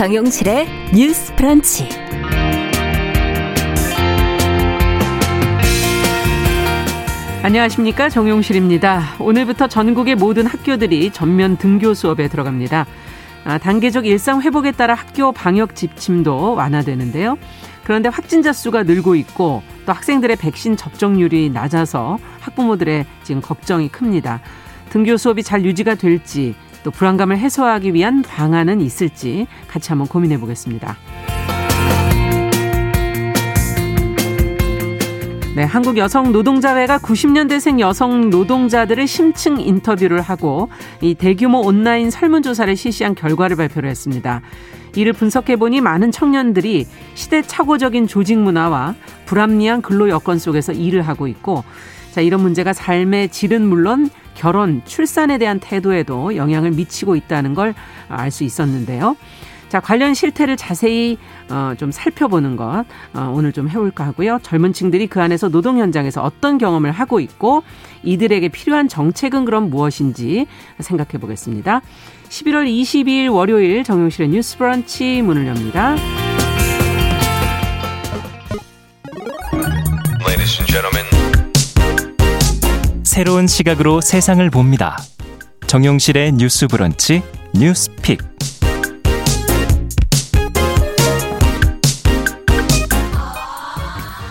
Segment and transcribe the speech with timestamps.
[0.00, 1.86] 정용실의 뉴스 프런치.
[7.42, 9.16] 안녕하십니까 정용실입니다.
[9.18, 12.86] 오늘부터 전국의 모든 학교들이 전면 등교 수업에 들어갑니다.
[13.44, 17.36] 아, 단계적 일상 회복에 따라 학교 방역 지침도 완화되는데요.
[17.84, 24.40] 그런데 확진자 수가 늘고 있고 또 학생들의 백신 접종률이 낮아서 학부모들의 지금 걱정이 큽니다.
[24.88, 30.96] 등교 수업이 잘 유지가 될지 또 불안감을 해소하기 위한 방안은 있을지 같이 한번 고민해 보겠습니다.
[35.56, 40.68] 네, 한국 여성 노동자회가 90년대생 여성 노동자들을 심층 인터뷰를 하고
[41.00, 44.42] 이 대규모 온라인 설문조사를 실시한 결과를 발표를 했습니다.
[44.94, 48.94] 이를 분석해 보니 많은 청년들이 시대착오적인 조직 문화와
[49.26, 51.64] 불합리한 근로 여건 속에서 일을 하고 있고
[52.12, 57.74] 자, 이런 문제가 삶의 질은 물론 결혼, 출산에 대한 태도에도 영향을 미치고 있다는 걸
[58.10, 59.16] 알 수 있었는데요.
[59.68, 61.16] 자, 관련 실태를 자세히
[61.48, 64.40] 어, 좀 살펴보는 것 어, 오늘 좀 해볼까 하고요.
[64.42, 67.62] 젊은 층들이 그 안에서 노동 현장에서 어떤 경험을 하고 있고
[68.02, 70.46] 이들에게 필요한 정책은 그럼 무엇인지
[70.80, 71.82] 생각해 보겠습니다.
[72.28, 75.94] 11월 22일 월요일 정용실의 뉴스 브런치 문을 엽니다.
[83.10, 84.96] 새로운 시각으로 세상을 봅니다.
[85.66, 88.20] 정용실의 뉴스 브런치 뉴스 픽.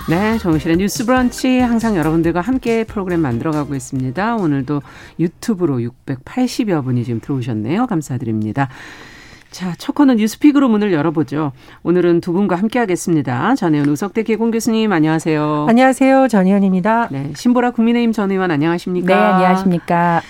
[0.10, 4.38] 네, 정실의 뉴스 브런치 항상 여러분들과 함께 프로그램 만들어가고 있습니다.
[4.38, 4.82] 오늘도
[5.20, 7.86] 유튜브로 680여 분이 지금 들어오셨네요.
[7.86, 8.70] 감사드립니다.
[9.52, 11.52] 자, 첫 코너 뉴스픽으로 문을 열어보죠.
[11.84, 13.56] 오늘은 두 분과 함께 하겠습니다.
[13.56, 15.66] 전혜연 우석대 개공 교수님 안녕하세요.
[15.68, 16.28] 안녕하세요.
[16.28, 17.10] 전혜연입니다.
[17.12, 19.08] 네, 신보라 국민의힘 전 의원 안녕하십니까?
[19.08, 20.22] 네, 안녕하십니까?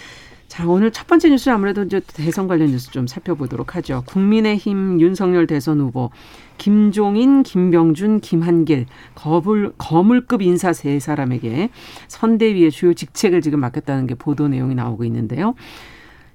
[0.47, 4.03] 자, 오늘 첫 번째 뉴스는 아무래도 이제 대선 관련 뉴스 좀 살펴보도록 하죠.
[4.08, 6.12] 국민의힘 윤석열 대선 후보
[6.58, 8.85] 김종인, 김병준, 김한길
[9.16, 11.69] 거물 거물급 인사 세 사람에게
[12.08, 15.56] 선대위의 주요 직책을 지금 맡겼다는 게 보도 내용이 나오고 있는데요.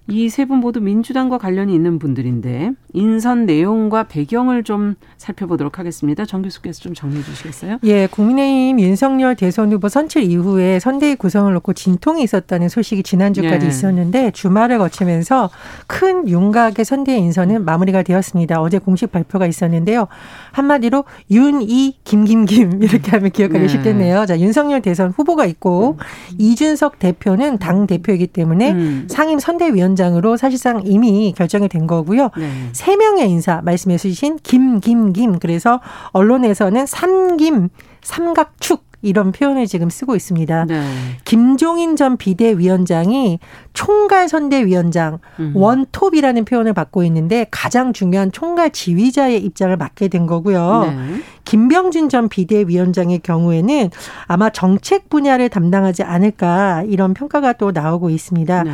[0.06, 6.26] 이 세 분 모두 민주당과 관련이 있는 분들인데 인선 내용과 배경을 좀 살펴보도록 하겠습니다.
[6.26, 7.78] 정 교수께서 좀 정리해 주시겠어요?
[7.84, 13.68] 예, 국민의힘 윤석열 대선 후보 선출 이후에 선대위 구성을 놓고 진통이 있었다는 소식이 지난주까지 예.
[13.70, 15.48] 있었는데 주말을 거치면서
[15.86, 18.60] 큰 윤곽의 선대위 인선은 마무리가 되었습니다.
[18.60, 20.08] 어제 공식 발표가 있었는데요.
[20.52, 23.68] 한마디로 윤이 김김김 이렇게 하면 기억하기 네.
[23.68, 24.26] 쉽겠네요.
[24.26, 26.04] 자, 윤석열 대선 후보가 있고 음.
[26.38, 29.06] 이준석 대표는 당 대표이기 때문에 음.
[29.08, 32.30] 상임 선대위원 위원장으로 사실상 이미 결정이 된 거고요.
[32.36, 32.50] 네.
[32.72, 35.38] 세 명의 인사 말씀해 주신 김, 김, 김.
[35.38, 35.80] 그래서
[36.12, 37.68] 언론에서는 삼김,
[38.02, 40.64] 삼각축 이런 표현을 지금 쓰고 있습니다.
[40.64, 40.82] 네.
[41.24, 43.38] 김종인 전 비대위원장이
[43.74, 45.52] 총괄 선대위원장 음.
[45.54, 50.84] 원톱이라는 표현을 받고 있는데 가장 중요한 총괄 지휘자의 입장을 맡게 된 거고요.
[50.86, 51.22] 네.
[51.44, 53.90] 김병준 전 비대위원장의 경우에는
[54.26, 58.62] 아마 정책 분야를 담당하지 않을까 이런 평가가 또 나오고 있습니다.
[58.64, 58.72] 네.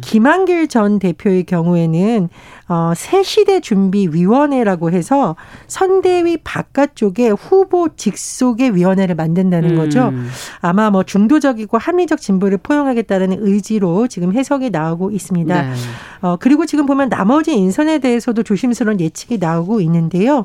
[0.00, 2.28] 김한길 전 대표의 경우에는
[2.68, 10.08] 어, 새시대 준비위원회라고 해서 선대위 바깥쪽에 후보 직속의 위원회를 만든다는 거죠.
[10.08, 10.28] 음.
[10.60, 15.62] 아마 뭐 중도적이고 합리적 진보를 포용하겠다는 의지로 지금 해석이 나오고 있습니다.
[15.62, 15.72] 네.
[16.22, 20.44] 어, 그리고 지금 보면 나머지 인선에 대해서도 조심스러운 예측이 나오고 있는데요.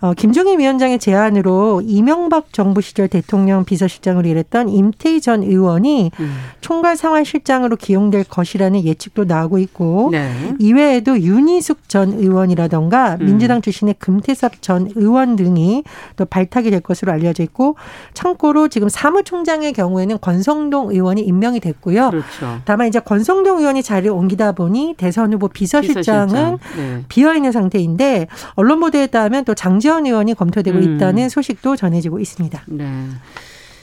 [0.00, 6.36] 어, 김종인 위원장의 제안으로 이명박 정부 시절 대통령 비서실장으로 일했던 임태희 전 의원이 음.
[6.60, 10.54] 총괄 상황실장으로 기용될 것이라는 예측도 나오고 있고 네.
[10.58, 13.26] 이외에도 윤희숙 전 의원이라던가 음.
[13.26, 15.84] 민주당 출신의 금태섭 전 의원 등이
[16.16, 17.76] 또 발탁이 될 것으로 알려져 있고
[18.12, 22.10] 참고로 지금 사무총장의 경우에는 권성동 의원이 임명이 됐고요.
[22.10, 22.60] 그렇죠.
[22.64, 26.58] 다만 이제 권성동 의원이 자리를 옮기다 보니 대선 후보 비서실장은 비서실장.
[26.76, 27.04] 네.
[27.08, 30.96] 비어 있는 상태인데 언론 보도에 따르면 또 장지 이재원 의원이 검토되고 음.
[30.96, 32.62] 있다는 소식도 전해지고 있습니다.
[32.66, 33.04] 네.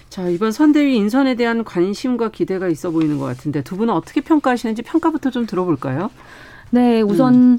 [0.10, 4.81] 자, 이번 선대위 인선에 대한 관심과 기대가 있어 보이는 것 같은데 두 분은 어떻게 평가하시는지
[4.81, 6.10] 평가부터 좀 들어볼까요?
[6.72, 7.57] 네, 우선 음.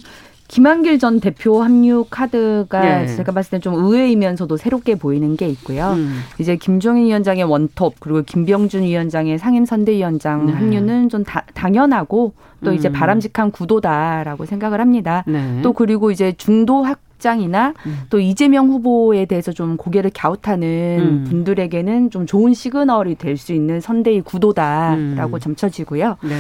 [0.49, 3.17] 김한길 전 대표 합류 카드가 네.
[3.17, 5.95] 제가 봤을 때 좀 의외이면서도 새롭게 보이는 게 있고요.
[5.97, 6.21] 음.
[6.39, 10.53] 이제 김종인 위원장의 원톱 그리고 김병준 위원장의 상임선대위원장 네.
[10.53, 12.77] 합류는 좀 다, 당연하고 또 음.
[12.77, 15.25] 이제 바람직한 구도다라고 생각을 합니다.
[15.27, 15.61] 네.
[15.63, 18.01] 또 그리고 이제 중도 학 입장이나 음.
[18.11, 20.69] 또 이재명 후보에 대해서 좀 고개를 갸웃하는
[21.01, 21.25] 음.
[21.29, 25.41] 분들에게는 좀 좋은 시그널이 될 수 있는 선대의 구도다라고 음.
[25.41, 26.19] 점쳐지고요.
[26.23, 26.35] 네.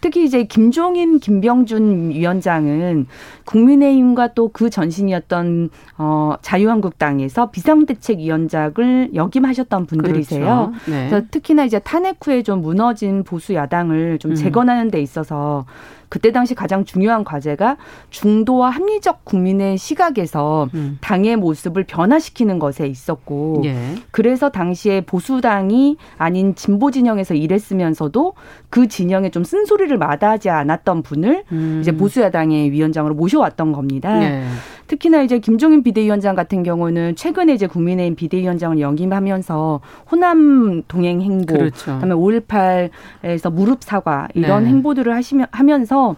[0.00, 3.06] 특히 이제 김종인, 김병준 위원장은
[3.44, 10.72] 국민의힘과 또 그 전신이었던 어, 자유한국당에서 비상대책위원장을 역임하셨던 분들이세요.
[10.72, 10.90] 그렇죠.
[10.90, 11.08] 네.
[11.08, 14.34] 그래서 특히나 이제 탄핵 후에 좀 무너진 보수 야당을 좀 음.
[14.34, 15.64] 재건하는 데 있어서
[16.10, 17.76] 그때 당시 가장 중요한 과제가
[18.10, 20.98] 중도와 합리적 국민의 시각에서 음.
[21.00, 23.94] 당의 모습을 변화시키는 것에 있었고 예.
[24.10, 28.34] 그래서 당시에 보수당이 아닌 진보 진영에서 일했으면서도
[28.70, 31.78] 그 진영에 좀 쓴소리를 마다하지 않았던 분을 음.
[31.80, 34.20] 이제 보수야당의 위원장으로 모셔왔던 겁니다.
[34.20, 34.42] 예.
[34.90, 41.94] 특히나 이제 김종인 비대위원장 같은 경우는 최근에 이제 국민의힘 비대위원장을 역임하면서 호남 동행 행보, 그렇죠.
[42.00, 44.70] 그다음에 5.18에서 무릎 사과 이런 네.
[44.70, 46.16] 행보들을 하시면 하면서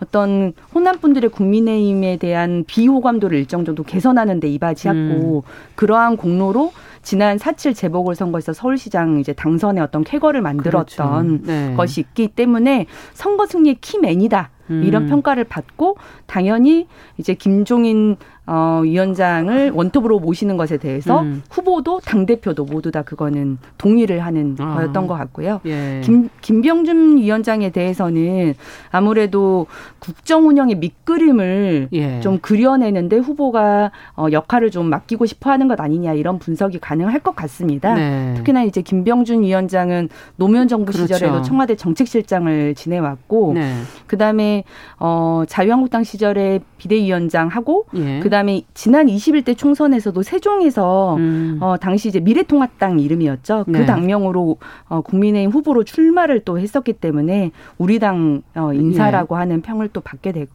[0.00, 5.50] 어떤 호남 분들의 국민의힘에 대한 비호감도를 일정 정도 개선하는 데 이바지했고 음.
[5.74, 6.72] 그러한 공로로
[7.02, 11.46] 지난 4.7 재보궐선거에서 서울시장 이제 당선의 어떤 쾌거를 만들었던 그렇죠.
[11.46, 11.74] 네.
[11.76, 14.50] 것이 있기 때문에 선거 승리의 키맨이다.
[14.68, 15.08] 이런 음.
[15.08, 16.86] 평가를 받고 당연히
[17.18, 21.42] 이제 김종인 어, 위원장을 원톱으로 모시는 것에 대해서 음.
[21.48, 24.74] 후보도 당 대표도 모두 다 그거는 동의를 하는 아.
[24.74, 25.60] 거였던 것 같고요.
[25.66, 26.00] 예.
[26.02, 28.54] 김 김병준 위원장에 대해서는
[28.90, 29.66] 아무래도
[30.00, 32.20] 국정 운영의 밑그림을 예.
[32.20, 37.36] 좀 그려내는데 후보가 어, 역할을 좀 맡기고 싶어 하는 것 아니냐 이런 분석이 가능할 것
[37.36, 37.94] 같습니다.
[37.94, 38.34] 네.
[38.36, 41.14] 특히나 이제 김병준 위원장은 노무현 정부 그렇죠.
[41.14, 43.72] 시절에도 청와대 정책실장을 지내왔고 네.
[44.08, 44.64] 그다음에
[44.98, 48.18] 어, 자유한국당 시절에 비대위원장하고 예.
[48.18, 51.58] 그 다음에 지난 21대 총선에서도 세종에서 음.
[51.60, 53.64] 어, 당시 이제 미래통합당 이름이었죠.
[53.66, 53.86] 그 네.
[53.86, 54.56] 당명으로
[54.88, 59.38] 어, 국민의힘 후보로 출마를 또 했었기 때문에 우리 당 어, 인사라고 예.
[59.38, 60.50] 하는 평을 또 받게 되고,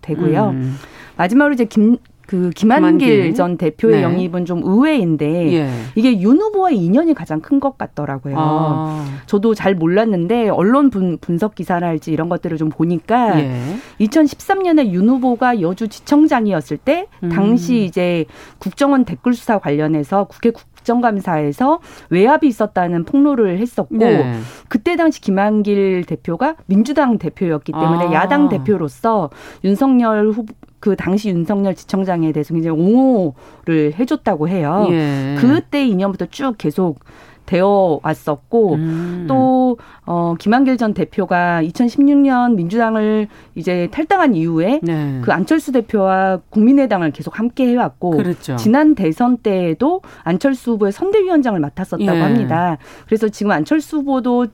[0.00, 0.50] 되고요.
[0.50, 0.76] 음.
[1.16, 1.98] 마지막으로 이제 김
[2.28, 4.02] 그 김한길, 김한길, 전 대표의 네.
[4.02, 5.70] 영입은 좀 의외인데 예.
[5.96, 8.34] 이게 윤 후보와의 인연이 가장 큰 것 같더라고요.
[8.38, 9.04] 아.
[9.26, 13.60] 저도 잘 몰랐는데 언론 분, 분석 기사랄지 이런 것들을 좀 보니까 예.
[14.00, 17.30] 2013년에 윤 후보가 여주 지청장이었을 때 음.
[17.30, 18.26] 당시 이제
[18.58, 24.38] 국정원 댓글 수사 관련해서 국회 국정감사에서 외압이 있었다는 폭로를 했었고 네.
[24.68, 28.12] 그때 당시 김한길 대표가 민주당 대표였기 때문에 아.
[28.12, 29.30] 야당 대표로서
[29.64, 34.86] 윤석열 후보 그 당시 윤석열 지청장에 대해서 굉장히 옹호를 해줬다고 해요.
[34.90, 35.36] 예.
[35.38, 37.00] 그때 인연부터 쭉 계속
[37.48, 39.24] 되어 왔었고 음.
[39.26, 45.20] 또 어, 김한길 전 대표가 2016년 민주당을 이제 탈당한 이후에 네.
[45.24, 48.56] 그 안철수 대표와 국민의당을 계속 함께 해왔고 그렇죠.
[48.56, 52.20] 지난 대선 때에도 안철수 후보의 선대위원장을 맡았었다고 예.
[52.20, 52.76] 합니다.
[53.06, 54.48] 그래서 지금 안철수 후보도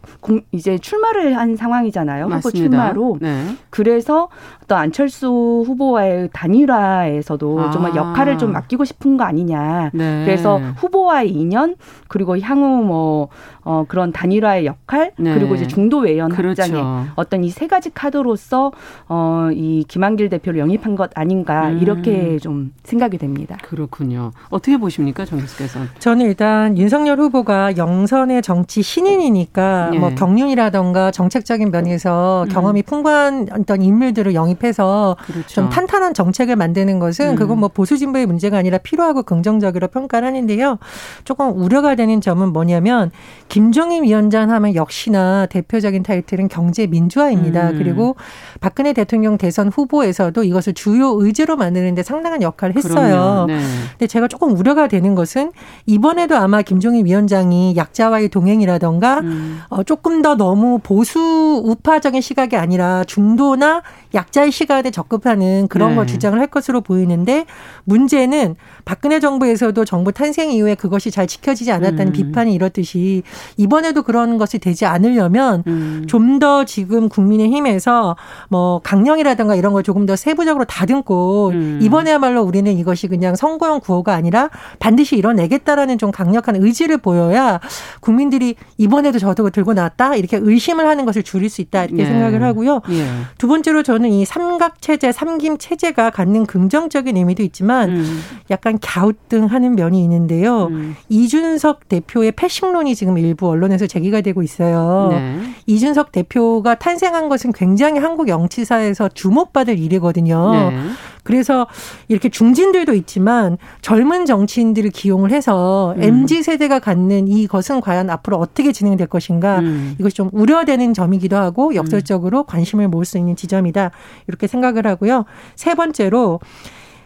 [0.52, 2.28] 이제 출마를 한 상황이잖아요.
[2.28, 2.48] 맞습니다.
[2.48, 3.18] 후보 출마로.
[3.20, 3.56] 네.
[3.70, 4.28] 그래서
[4.66, 7.70] 또 안철수 후보와의 단일화에서도 아.
[7.70, 9.90] 정말 역할을 좀 맡기고 싶은 거 아니냐.
[9.92, 10.24] 네.
[10.24, 11.76] 그래서 후보와의 인연
[12.08, 13.28] 그리고 향후 뭐
[13.64, 15.34] 어, 그런 단일화의 역할 네.
[15.34, 16.62] 그리고 이제 중도 외연 그렇죠.
[16.62, 18.72] 확장의 어떤 이 세 가지 카드로서
[19.08, 21.78] 어, 이 김한길 대표를 영입한 것 아닌가 음.
[21.80, 23.56] 이렇게 좀 생각이 됩니다.
[23.62, 24.32] 그렇군요.
[24.50, 25.78] 어떻게 보십니까, 정 교수께서?
[26.00, 29.98] 저는 일단 윤석열 후보가 영선의 정치 신인이니까 네.
[29.98, 32.52] 뭐 경륜이라던가 정책적인 면에서 음.
[32.52, 35.46] 경험이 풍부한 어떤 인물들을 영입해서 그렇죠.
[35.46, 37.36] 좀 탄탄한 정책을 만드는 것은 음.
[37.36, 40.78] 그건 뭐 보수 진보의 문제가 아니라 필요하고 긍정적으로 평가를 하는데요.
[41.24, 43.10] 조금 우려가 되는 점은 뭐냐면
[43.54, 47.70] 김종인 위원장 하면 역시나 대표적인 타이틀은 경제 민주화입니다.
[47.70, 47.78] 음.
[47.78, 48.16] 그리고
[48.60, 53.44] 박근혜 대통령 대선 후보에서도 이것을 주요 의제로 만드는데 상당한 역할을 했어요.
[53.46, 53.60] 네.
[53.90, 55.52] 근데 제가 조금 우려가 되는 것은
[55.86, 59.60] 이번에도 아마 김종인 위원장이 약자와의 동행이라던가 음.
[59.68, 63.82] 어, 조금 더 너무 보수 우파적인 시각이 아니라 중도나
[64.14, 65.94] 약자의 시각에 적극하는 그런 네.
[65.94, 67.46] 걸 주장을 할 것으로 보이는데
[67.84, 72.12] 문제는 박근혜 정부에서도 정부 탄생 이후에 그것이 잘 지켜지지 않았다는 음.
[72.12, 73.22] 비판이 이렇듯이
[73.56, 76.04] 이번에도 그런 것이 되지 않으려면 음.
[76.06, 78.16] 좀더 지금 국민의힘에서
[78.48, 81.78] 뭐 강령이라든가 이런 걸 조금 더 세부적으로 다듬고 음.
[81.82, 87.60] 이번에야말로 우리는 이것이 그냥 선거용 구호가 아니라 반드시 이뤄내겠다라는 좀 강력한 의지를 보여야
[88.00, 92.06] 국민들이 이번에도 저도 들고 나왔다 이렇게 의심을 하는 것을 줄일 수 있다 이렇게 예.
[92.06, 92.80] 생각을 하고요.
[92.90, 93.06] 예.
[93.38, 98.20] 두 번째로 저는 이 삼각 체제, 삼김 체제가 갖는 긍정적인 의미도 있지만 음.
[98.50, 100.66] 약간 갸우뚱하는 면이 있는데요.
[100.66, 100.96] 음.
[101.08, 105.08] 이준석 대표의 패싱론이 지금 일부 언론에서 제기가 되고 있어요.
[105.10, 105.40] 네.
[105.66, 110.52] 이준석 대표가 탄생한 것은 굉장히 한국 정치사에서 주목받을 일이거든요.
[110.52, 110.76] 네.
[111.24, 111.66] 그래서
[112.08, 116.02] 이렇게 중진들도 있지만 젊은 정치인들을 기용을 해서 음.
[116.02, 119.96] MZ 세대가 갖는 이것은 과연 앞으로 어떻게 진행될 것인가 음.
[119.98, 123.90] 이것이 좀 우려되는 점이기도 하고 역설적으로 관심을 모을 수 있는 지점이다
[124.28, 125.24] 이렇게 생각을 하고요.
[125.56, 126.40] 세 번째로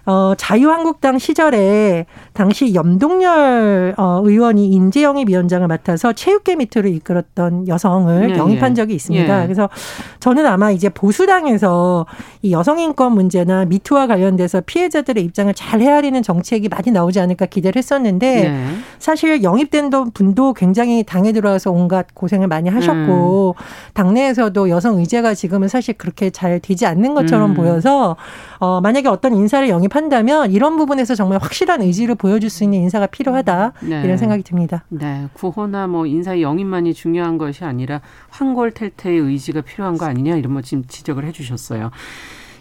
[0.09, 8.38] 어, 자유한국당 시절에 당시 염동열 어, 의원이 인재영입 위원장을 맡아서 체육계 미투를 이끌었던 여성을 예,
[8.38, 8.75] 영입한 예.
[8.75, 9.43] 적이 있습니다.
[9.43, 9.45] 예.
[9.45, 9.69] 그래서
[10.21, 12.07] 저는 아마 이제 보수당에서
[12.41, 17.79] 이 여성 인권 문제나 미투와 관련돼서 피해자들의 입장을 잘 헤아리는 정책이 많이 나오지 않을까 기대를
[17.79, 18.67] 했었는데 네.
[18.99, 23.62] 사실 영입된 분도 굉장히 당에 들어와서 온갖 고생을 많이 하셨고 음.
[23.93, 27.55] 당내에서도 여성 의제가 지금은 사실 그렇게 잘 되지 않는 것처럼 음.
[27.55, 28.17] 보여서
[28.59, 33.07] 어, 만약에 어떤 인사를 영입한 다면 이런 부분에서 정말 확실한 의지를 보여줄 수 있는 인사가
[33.07, 34.02] 필요하다 네.
[34.05, 34.85] 이런 생각이 듭니다.
[34.88, 38.00] 네, 구호나 뭐 인사 영입만이 중요한 것이 아니라
[38.31, 41.90] 황골탈퇴의 의지가 필요한 거 아니냐 이런 뭐 지금 지적을 해주셨어요.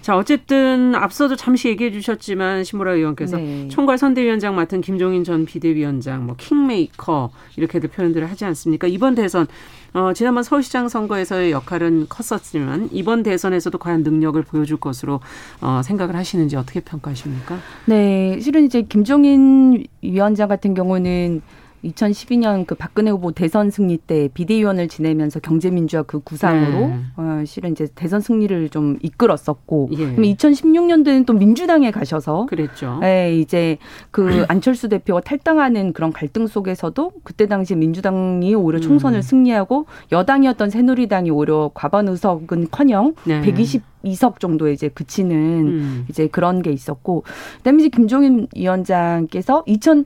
[0.01, 3.67] 자, 어쨌든 앞서도 잠시 얘기해 주셨지만 신보라 의원께서 네.
[3.67, 8.87] 총괄 선대위원장 맡은 김종인 전 비대위원장, 뭐 킹메이커 이렇게들 표현들을 하지 않습니까?
[8.87, 9.47] 이번 대선
[9.93, 15.19] 어, 지난번 서울시장 선거에서의 역할은 컸었지만 이번 대선에서도 과연 능력을 보여줄 것으로
[15.61, 17.57] 어, 생각을 하시는지 어떻게 평가하십니까?
[17.85, 21.41] 네, 실은 이제 김종인 위원장 같은 경우는
[21.87, 26.99] 2012년 그 박근혜 후보 대선 승리 때 비대위원을 지내면서 경제민주화 그 구상으로 네.
[27.15, 30.15] 어, 실은 이제 대선 승리를 좀 이끌었었고 예.
[30.15, 32.99] 2016년도에는 또 민주당에 가셔서 그랬죠.
[33.03, 33.77] 예, 이제
[34.11, 39.21] 그 안철수 대표가 탈당하는 그런 갈등 속에서도 그때 당시 민주당이 오히려 총선을 음.
[39.21, 43.41] 승리하고 여당이었던 새누리당이 오히려 과반 의석은커녕 네.
[43.41, 46.05] 120 2석 정도에 이제 그치는 음.
[46.09, 47.23] 이제 그런 게 있었고
[47.57, 50.05] 그다음에 이제 김종인 위원장께서 2000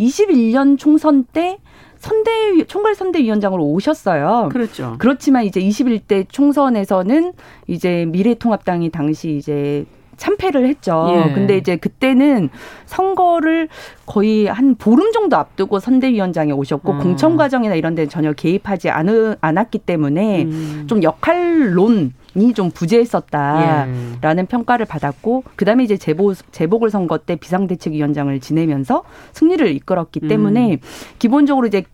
[0.00, 1.58] 21년 총선 때
[1.98, 4.48] 선대 총괄 선대위원장으로 오셨어요.
[4.50, 4.96] 그렇죠.
[4.98, 7.34] 그렇지만 이제 21대 총선에서는
[7.66, 9.84] 이제 미래통합당이 당시 이제
[10.16, 11.08] 참패를 했죠.
[11.10, 11.32] 예.
[11.32, 12.50] 근데 이제 그때는
[12.84, 13.68] 선거를
[14.06, 16.98] 거의 한 보름 정도 앞두고 선대위원장에 오셨고 음.
[16.98, 20.84] 공천 과정이나 이런 데 전혀 개입하지 않, 않았기 때문에 음.
[20.88, 24.46] 좀 역할론 이좀 부재했었다라는 예.
[24.48, 30.78] 평가를 받았고 그다음에 이제 재보 재보궐 선거 때 비상대책위원장을 지내면서 승리를 이끌었기 때문에 음.
[31.18, 31.84] 기본적으로 이제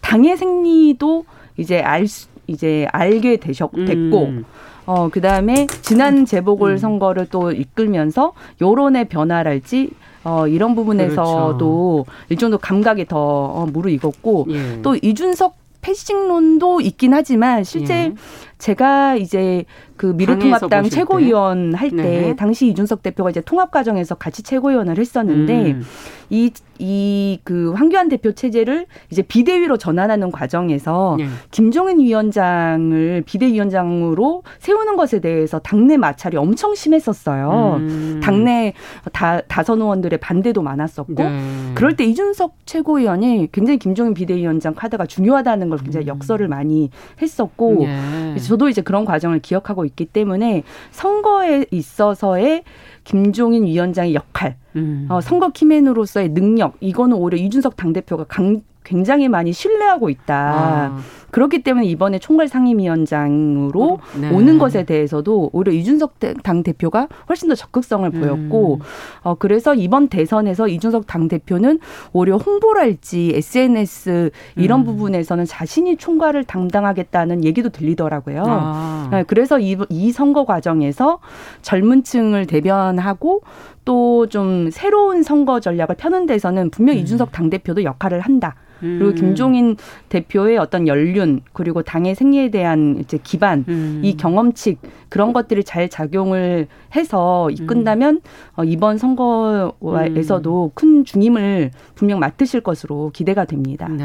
[0.00, 1.24] 당의 생리도
[1.56, 4.44] 이제 알 수, 이제 알게 되셨 됐고 음.
[4.84, 6.76] 어 그다음에 지난 재보궐 음.
[6.76, 9.90] 선거를 또 이끌면서 여론의 변화랄지
[10.26, 12.04] 어, 이런 부분에서도 그렇죠.
[12.28, 14.82] 일정도 감각이 더 어, 무르익었고 예.
[14.82, 18.14] 또 이준석 패싱론도 있긴 하지만 실제 예.
[18.58, 19.64] 제가 이제
[19.96, 22.36] 그 미래통합당 최고위원 할때 네.
[22.36, 25.82] 당시 이준석 대표가 이제 통합 과정에서 같이 최고위원을 했었는데 음.
[26.30, 31.26] 이 이 그 황교안 대표 체제를 이제 비대위로 전환하는 과정에서 네.
[31.50, 37.76] 김종인 위원장을 비대위원장으로 세우는 것에 대해서 당내 마찰이 엄청 심했었어요.
[37.78, 38.20] 음.
[38.22, 38.72] 당내
[39.12, 41.40] 다 다선 의원들의 반대도 많았었고 네.
[41.74, 46.08] 그럴 때 이준석 최고위원이 굉장히 김종인 비대위원장 카드가 중요하다는 걸 굉장히 음.
[46.08, 48.34] 역설을 많이 했었고 네.
[48.46, 52.64] 저도 이제 그런 과정을 기억하고 있기 때문에 선거에 있어서의
[53.04, 55.06] 김종인 위원장의 역할, 음.
[55.08, 60.34] 어, 선거 키맨으로서의 능력, 이거는 오히려 이준석 당대표가 강, 굉장히 많이 신뢰하고 있다.
[60.34, 60.98] 아.
[61.36, 64.30] 그렇기 때문에 이번에 총괄 상임위원장으로 네.
[64.30, 68.80] 오는 것에 대해서도 오히려 이준석 당 대표가 훨씬 더 적극성을 보였고, 음.
[69.22, 71.78] 어 그래서 이번 대선에서 이준석 당 대표는
[72.14, 74.84] 오히려 홍보랄지 SNS 이런 음.
[74.86, 78.42] 부분에서는 자신이 총괄을 담당하겠다는 얘기도 들리더라고요.
[78.46, 79.08] 아.
[79.12, 81.18] 네, 그래서 이, 이 선거 과정에서
[81.60, 83.42] 젊은층을 대변하고
[83.84, 87.02] 또 좀 새로운 선거 전략을 펴는 데서는 분명 히 음.
[87.02, 88.54] 이준석 당 대표도 역할을 한다.
[88.80, 89.14] 그리고 음.
[89.14, 89.76] 김종인
[90.10, 94.00] 대표의 어떤 연륜 그리고 당의 생리에 대한 이제 기반 음.
[94.04, 94.78] 이 경험칙
[95.08, 98.20] 그런 것들이 잘 작용을 해서 이끈다면
[98.56, 100.70] 어, 이번 선거에서도 음.
[100.74, 103.88] 큰 중임을 분명 맡으실 것으로 기대가 됩니다.
[103.88, 104.04] 네.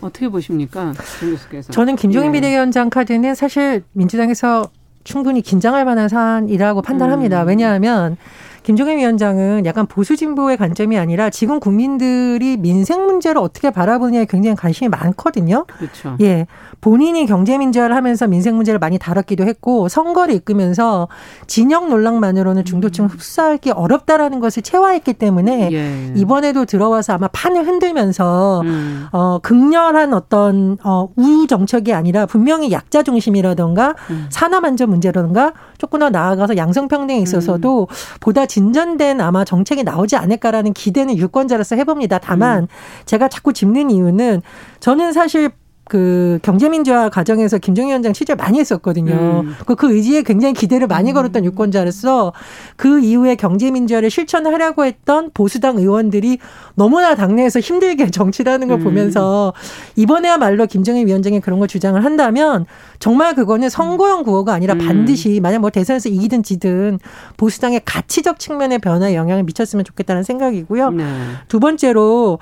[0.00, 1.72] 어떻게 보십니까, 교수께서?
[1.72, 2.38] 저는 김종인 네.
[2.38, 4.70] 비대위원장 카드는 사실 민주당에서
[5.04, 7.42] 충분히 긴장할 만한 사안이라고 판단합니다.
[7.42, 7.48] 음.
[7.48, 8.16] 왜냐하면
[8.64, 14.88] 김종인 위원장은 약간 보수 진보의 관점이 아니라 지금 국민들이 민생 문제를 어떻게 바라보느냐에 굉장히 관심이
[14.88, 15.66] 많거든요.
[15.66, 16.16] 그렇죠.
[16.22, 16.46] 예.
[16.80, 21.08] 본인이 경제 민주화를 하면서 민생 문제를 많이 다뤘기도 했고 선거를 이끌면서
[21.46, 23.08] 진영 논란만으로는 중도층 음.
[23.08, 26.12] 흡수하기 어렵다라는 것을 체화했기 때문에 예.
[26.16, 29.06] 이번에도 들어와서 아마 판을 흔들면서 음.
[29.12, 34.26] 어 극렬한 어떤 어 우유 정책이 아니라 분명히 약자 중심이라던가 음.
[34.30, 35.52] 산업 안전 문제라던가
[35.84, 37.94] 조금 더 나아가서 양성평등에 있어서도 음.
[38.20, 42.18] 보다 진전된 아마 정책이 나오지 않을까라는 기대는 유권자로서 해봅니다.
[42.18, 42.68] 다만 음.
[43.04, 44.40] 제가 자꾸 짚는 이유는
[44.80, 45.50] 저는 사실
[45.86, 49.42] 그 경제민주화 과정에서 김정희 위원장 취재 많이 했었거든요.
[49.44, 49.54] 음.
[49.66, 51.14] 그, 그 의지에 굉장히 기대를 많이 음.
[51.14, 52.32] 걸었던 유권자로서
[52.76, 56.38] 그 이후에 경제민주화를 실천하려고 했던 보수당 의원들이
[56.74, 58.84] 너무나 당내에서 힘들게 정치를 하는 걸 음.
[58.84, 59.52] 보면서
[59.96, 62.64] 이번에야말로 김정희 위원장이 그런 걸 주장을 한다면
[62.98, 64.78] 정말 그거는 선거용 구호가 아니라 음.
[64.78, 66.98] 반드시 만약 뭐 대선에서 이기든 지든
[67.36, 70.90] 보수당의 가치적 측면의 변화에 영향을 미쳤으면 좋겠다는 생각이고요.
[70.90, 71.04] 네.
[71.48, 72.38] 두 번째로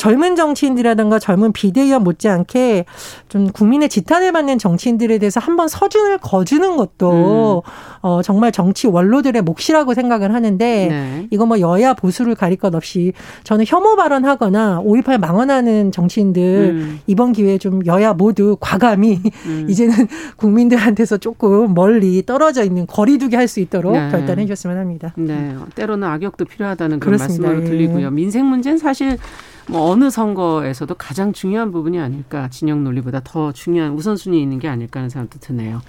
[0.00, 2.86] 젊은 정치인들이라든가 젊은 비대위원 못지않게
[3.28, 7.70] 좀 국민의 지탄을 받는 정치인들에 대해서 한번 서준을 거주는 것도 음.
[8.00, 11.28] 어, 정말 정치 원로들의 몫이라고 생각을 하는데 네.
[11.30, 13.12] 이거 뭐 여야 보수를 가릴 것 없이
[13.44, 17.00] 저는 혐오 발언하거나 5.18 망언하는 정치인들 음.
[17.06, 19.66] 이번 기회에 좀 여야 모두 과감히 음.
[19.68, 19.94] 이제는
[20.36, 24.08] 국민들한테서 조금 멀리 떨어져 있는 거리두기 할 수 있도록 네.
[24.12, 25.12] 결단해 주셨으면 합니다.
[25.16, 25.56] 네.
[25.74, 27.52] 때로는 악역도 필요하다는 그런 그렇습니다.
[27.68, 28.06] 들리고요.
[28.06, 28.10] 예.
[28.10, 29.18] 민생 문제는 사실
[29.68, 35.00] 뭐 어느 선거에서도 가장 중요한 부분이 아닐까 진영 논리보다 더 중요한 우선순위에 있는 게 아닐까
[35.00, 35.80] 하는 생각도 드네요.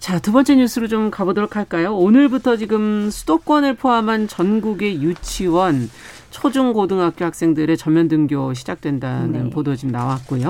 [0.00, 1.94] 자, 두 번째 뉴스로 좀 가보도록 할까요?
[1.94, 5.90] 오늘부터 지금 수도권을 포함한 전국의 유치원,
[6.30, 9.50] 초중고등학교 학생들의 전면 등교 시작된다는 네.
[9.50, 10.48] 보도 지금 나왔고요.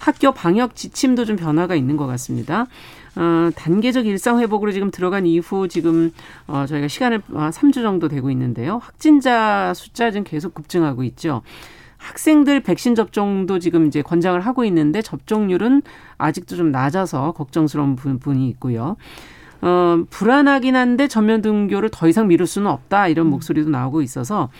[0.00, 2.68] 학교 방역 지침도 좀 변화가 있는 것 같습니다.
[3.16, 6.12] 어, 단계적 일상 회복으로 지금 들어간 이후 지금
[6.46, 8.78] 어, 저희가 시간을 어, 3주 정도 되고 있는데요.
[8.78, 11.42] 확진자 숫자 지금 계속 급증하고 있죠.
[11.96, 15.82] 학생들 백신 접종도 지금 이제 권장을 하고 있는데 접종률은
[16.18, 18.96] 아직도 좀 낮아서 걱정스러운 부분이 있고요.
[19.62, 24.50] 어, 불안하긴 한데 전면 등교를 더 이상 미룰 수는 없다 이런 목소리도 나오고 있어서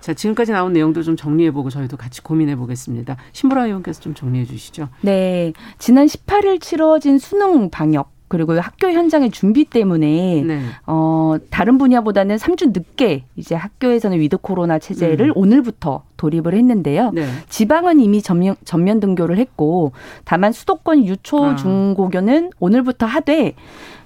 [0.00, 3.16] 자, 지금까지 나온 내용도 좀 정리해보고 저희도 같이 고민해보겠습니다.
[3.32, 4.88] 신보라 의원께서 좀 정리해 주시죠.
[5.00, 5.52] 네.
[5.78, 10.60] 지난 18일 치러진 수능 방역 그리고 학교 현장의 준비 때문에 네.
[10.86, 15.32] 어 다른 분야보다는 3주 늦게 이제 학교에서는 위드 코로나 체제를 음.
[15.34, 17.12] 오늘부터 돌입을 했는데요.
[17.14, 17.26] 네.
[17.48, 19.92] 지방은 이미 전면, 전면 등교를 했고
[20.24, 21.56] 다만 수도권 유초 아.
[21.56, 23.54] 중고교는 오늘부터 하되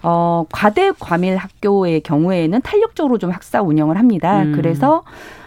[0.05, 4.43] 어 과대 과밀 학교의 경우에는 탄력적으로 좀 학사 운영을 합니다.
[4.43, 4.53] 음.
[4.53, 5.03] 그래서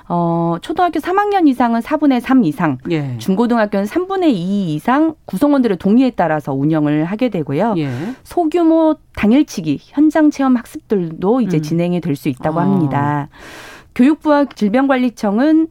[0.07, 3.17] 어, 초등학교 3학년 이상은 4분의 3 이상, 예.
[3.17, 7.73] 중고등학교는 3분의 2 이상 구성원들의 동의에 따라서 운영을 하게 되고요.
[7.77, 7.89] 예.
[8.23, 11.61] 소규모 당일치기 현장 체험 학습들도 이제 음.
[11.61, 12.63] 진행이 될 수 있다고 아.
[12.63, 13.29] 합니다.
[13.95, 15.67] 교육부와 질병관리청은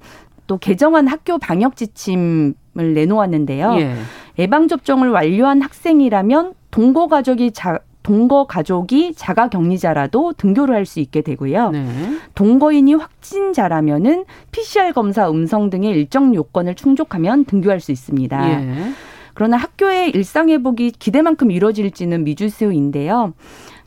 [0.47, 3.77] 또 개정한 학교 방역 지침을 내놓았는데요.
[3.79, 3.95] 예.
[4.39, 11.23] 예방 접종을 완료한 학생이라면 동거 가족이 자, 동거 가족이 자가 격리자라도 등교를 할 수 있게
[11.23, 11.71] 되고요.
[11.71, 11.89] 네.
[12.35, 18.51] 동거인이 확진자라면은 PCR 검사 음성 등의 일정 요건을 충족하면 등교할 수 있습니다.
[18.51, 18.91] 예.
[19.33, 23.33] 그러나 학교의 일상 회복이 기대만큼 이루어질지는 미주수인데요.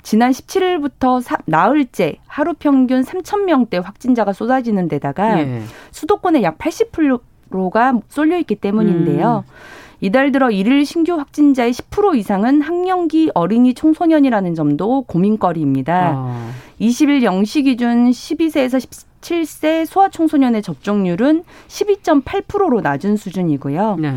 [0.02, 5.62] 지난 17일부터 사, 나흘째 하루 평균 3천 명대 확진자가 쏟아지는 데다가 예.
[5.92, 9.44] 수도권의 약 80%가 쏠려 있기 때문인데요.
[9.48, 9.54] 음.
[10.00, 16.14] 이달 들어 일일 신규 확진자의 10% 이상은 학령기 어린이 청소년이라는 점도 고민거리입니다.
[16.16, 16.52] 아.
[16.80, 23.98] 20일 0시 기준 12세에서 17세 소아청소년의 접종률은 12.8%로 낮은 수준이고요.
[24.00, 24.14] 네.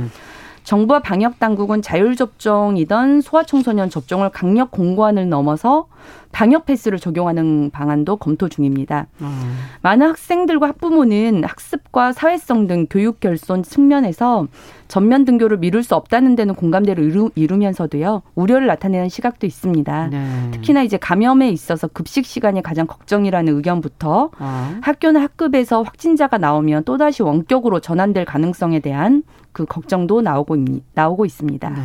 [0.64, 5.86] 정부와 방역 당국은 자율 접종이던 소아청소년 접종을 강력 공고안을 넘어서
[6.32, 9.06] 방역 패스를 적용하는 방안도 검토 중입니다.
[9.20, 9.58] 음.
[9.82, 14.46] 많은 학생들과 학부모는 학습과 사회성 등 교육 결손 측면에서
[14.88, 20.08] 전면 등교를 미룰 수 없다는 데는 공감대를 이루, 이루 면서도요 우려를 나타내는 시각도 있습니다.
[20.08, 20.50] 네.
[20.52, 24.78] 특히나 이제 감염에 있어서 급식 시간이 가장 걱정이라는 의견부터 어.
[24.80, 30.56] 학교나 학급에서 확진자가 나오면 또 다시 원격으로 전환될 가능성에 대한 그 걱정도 나오고
[30.94, 31.70] 나오고 있습니다.
[31.70, 31.82] 네.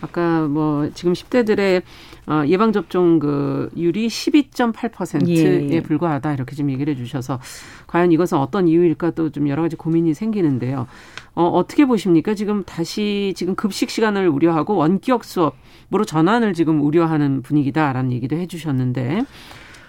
[0.00, 1.82] 아까 뭐 지금 10대들의
[2.30, 5.82] 어, 예방 접종 그 율이 12.8%에 예.
[5.82, 7.40] 불과하다 이렇게 좀 얘기를 해주셔서
[7.88, 10.86] 과연 이것은 어떤 이유일까 또 좀 여러 가지 고민이 생기는데요.
[11.34, 12.34] 어, 어떻게 보십니까?
[12.34, 19.24] 지금 다시 지금 급식 시간을 우려하고 원격 수업으로 전환을 지금 우려하는 분위기다라는 얘기도 해주셨는데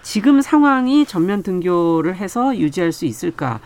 [0.02, 3.60] 지금 상황이 전면 등교를 해서 유지할 수 있을까?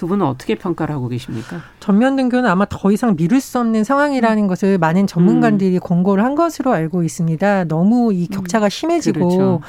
[0.00, 1.60] 두 분은 어떻게 평가를 하고 계십니까?
[1.78, 4.48] 전면 등교는 아마 더 이상 미룰 수 없는 상황이라는 음.
[4.48, 5.80] 것을 많은 전문가들이 음.
[5.80, 7.64] 권고를 한 것으로 알고 있습니다.
[7.64, 8.70] 너무 이 격차가 음.
[8.70, 9.60] 심해지고 그렇죠.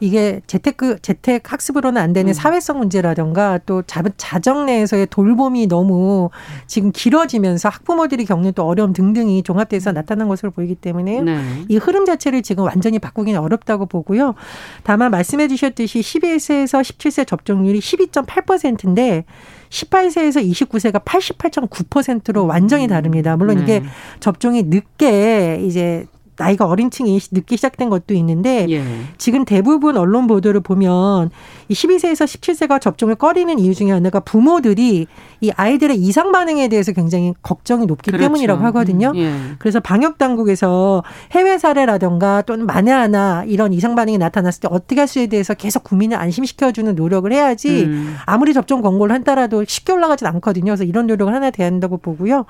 [0.00, 2.32] 이게 재테크 그, 재택 학습으로는 안 되는 음.
[2.32, 6.30] 사회성 문제라든가 또 자, 자정 내에서의 돌봄이 너무
[6.66, 9.94] 지금 길어지면서 학부모들이 겪는 또 어려움 등등이 종합돼서 음.
[9.94, 11.64] 나타난 것으로 보이기 때문에 네.
[11.68, 14.34] 이 흐름 자체를 지금 완전히 바꾸기는 어렵다고 보고요.
[14.82, 19.24] 다만 말씀해 주셨듯이 11세에서 17세 접종률이 12.8%인데
[19.70, 23.36] 18세에서 29세가 88.9%로 완전히 다릅니다.
[23.36, 23.62] 물론 네.
[23.62, 23.82] 이게
[24.20, 28.82] 접종이 늦게 이제 나이가 어린 층이 늦게 시작된 것도 있는데 예.
[29.18, 31.30] 지금 대부분 언론 보도를 보면
[31.68, 35.06] 이 12세에서 17세가 접종을 꺼리는 이유 중에 하나가 부모들이
[35.40, 38.24] 이 아이들의 이상 반응에 대해서 굉장히 걱정이 높기 그렇죠.
[38.24, 39.10] 때문이라고 하거든요.
[39.10, 39.34] 음, 예.
[39.58, 45.08] 그래서 방역 당국에서 해외 사례라던가 또는 만에 하나 이런 이상 반응이 나타났을 때 어떻게 할
[45.08, 48.16] 수에 대해서 계속 국민을 안심시켜 주는 노력을 해야지 음.
[48.26, 50.72] 아무리 접종 권고를 한다라도 쉽게 올라가진 않거든요.
[50.72, 52.46] 그래서 이런 노력을 하나 돼야 한다고 보고요.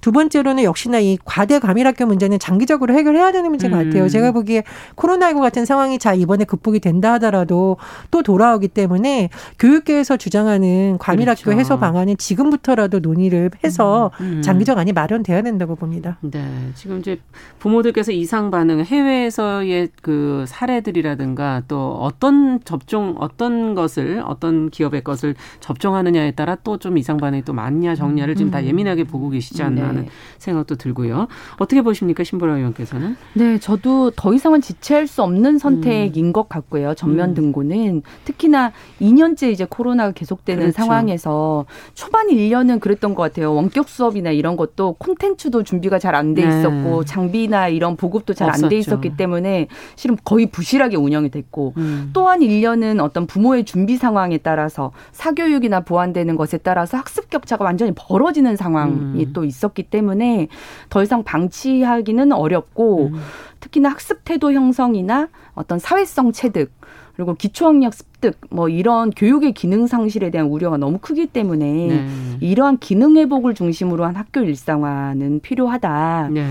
[0.00, 3.72] 두 번째로는 역시나 이 과대 과밀학교 문제는 장기적으로 해결해야 되는 문제 음.
[3.72, 4.08] 같아요.
[4.08, 4.62] 제가 보기에
[4.96, 7.76] 코로나19 같은 상황이 자 이번에 극복이 된다 하더라도
[8.10, 11.60] 또 돌아오기 때문에 교육계에서 주장하는 과밀학교 그렇죠.
[11.60, 14.36] 해소 방안은 지금부터라도 논의를 해서 음.
[14.36, 14.42] 음.
[14.42, 16.18] 장기적 안이 마련돼야 된다고 봅니다.
[16.22, 16.42] 네.
[16.74, 17.20] 지금 이제
[17.58, 26.30] 부모들께서 이상 반응 해외에서의 그 사례들이라든가 또 어떤 접종 어떤 것을 어떤 기업의 것을 접종하느냐에
[26.30, 28.66] 따라 또 좀 이상 반응이 또 많냐 적냐를 지금 다 음.
[28.66, 29.86] 예민하게 보고 계시지 않나 네.
[29.86, 30.06] 하는
[30.38, 31.26] 생각도 들고요.
[31.58, 33.15] 어떻게 보십니까 신보라 의원께서는?
[33.34, 36.32] 네, 저도 더 이상은 지체할 수 없는 선택인 음.
[36.32, 36.94] 것 같고요.
[36.94, 37.34] 전면 음.
[37.34, 40.76] 등고는 특히나 2년째 이제 코로나가 계속되는 그렇죠.
[40.76, 43.54] 상황에서 초반 1년은 그랬던 것 같아요.
[43.54, 46.58] 원격 수업이나 이런 것도 콘텐츠도 준비가 잘 안돼 네.
[46.60, 52.10] 있었고 장비나 이런 보급도 잘 안 돼 있었기 때문에 실은 거의 부실하게 운영이 됐고 음.
[52.12, 58.56] 또한 1년은 어떤 부모의 준비 상황에 따라서 사교육이나 보완되는 것에 따라서 학습 격차가 완전히 벌어지는
[58.56, 59.30] 상황이 음.
[59.34, 60.48] 또 있었기 때문에
[60.88, 63.20] 더 이상 방치하기는 어렵고 음.
[63.60, 66.72] 특히나 학습 태도 형성이나 어떤 사회성 체득
[67.16, 72.06] 그리고 기초학력 습득 뭐 이런 교육의 기능 상실에 대한 우려가 너무 크기 때문에 네.
[72.40, 76.28] 이러한 기능 회복을 중심으로 한 학교 일상화는 필요하다.
[76.32, 76.46] 네.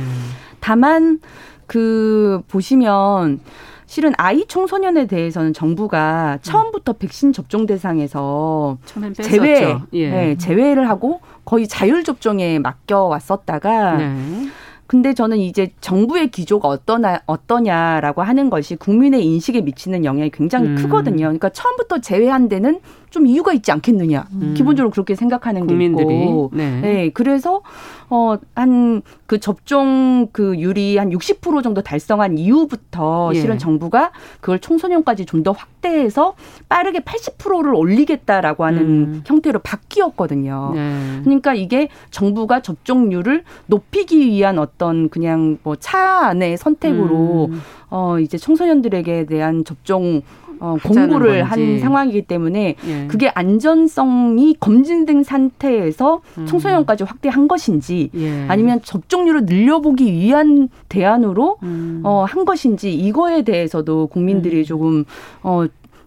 [0.59, 1.19] 다만
[1.67, 3.39] 그 보시면
[3.85, 8.79] 실은 아이 청소년에 대해서는 정부가 처음부터 백신 접종 대상에서
[9.21, 10.09] 제외 예.
[10.09, 14.47] 네, 제외를 하고 거의 자율 접종에 맡겨 왔었다가 네.
[14.87, 20.75] 근데 저는 이제 정부의 기조가 어떠나 어떠냐라고 하는 것이 국민의 인식에 미치는 영향이 굉장히 음.
[20.75, 21.25] 크거든요.
[21.25, 24.27] 그러니까 처음부터 제외한 데는 좀 이유가 있지 않겠느냐.
[24.33, 24.53] 음.
[24.55, 26.05] 기본적으로 그렇게 생각하는 국민들이.
[26.05, 26.51] 게 있고.
[26.53, 26.81] 네.
[26.81, 27.09] 네.
[27.09, 27.61] 그래서
[28.09, 33.39] 어 한 그 접종 그 율이 한 60% 정도 달성한 이후부터 예.
[33.39, 36.33] 실은 정부가 그걸 청소년까지 좀 더 확대해서
[36.69, 39.23] 빠르게 80%를 올리겠다라고 하는 음.
[39.27, 40.71] 형태로 바뀌었거든요.
[40.73, 41.21] 네.
[41.23, 47.61] 그러니까 이게 정부가 접종률을 높이기 위한 어떤 그냥 뭐 차 안의 선택으로 음.
[47.91, 50.23] 어 이제 청소년들에게 대한 접종
[50.59, 53.07] 어, 공부를 한 상황이기 때문에 예.
[53.07, 56.45] 그게 안전성이 검증된 상태에서 음.
[56.45, 58.45] 청소년까지 확대한 것인지 예.
[58.47, 62.01] 아니면 접종률을 늘려보기 위한 대안으로 음.
[62.03, 64.63] 어, 한 것인지 이거에 대해서도 국민들이 음.
[64.63, 65.05] 조금
[65.43, 65.65] 어,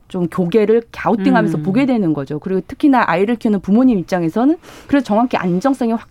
[0.08, 1.62] 좀 고개를 갸우뚱하면서 음.
[1.62, 2.38] 보게 되는 거죠.
[2.38, 4.56] 그리고 특히나 아이를 키우는 부모님 입장에서는
[4.86, 6.08] 그래서 정확히 안정성이 확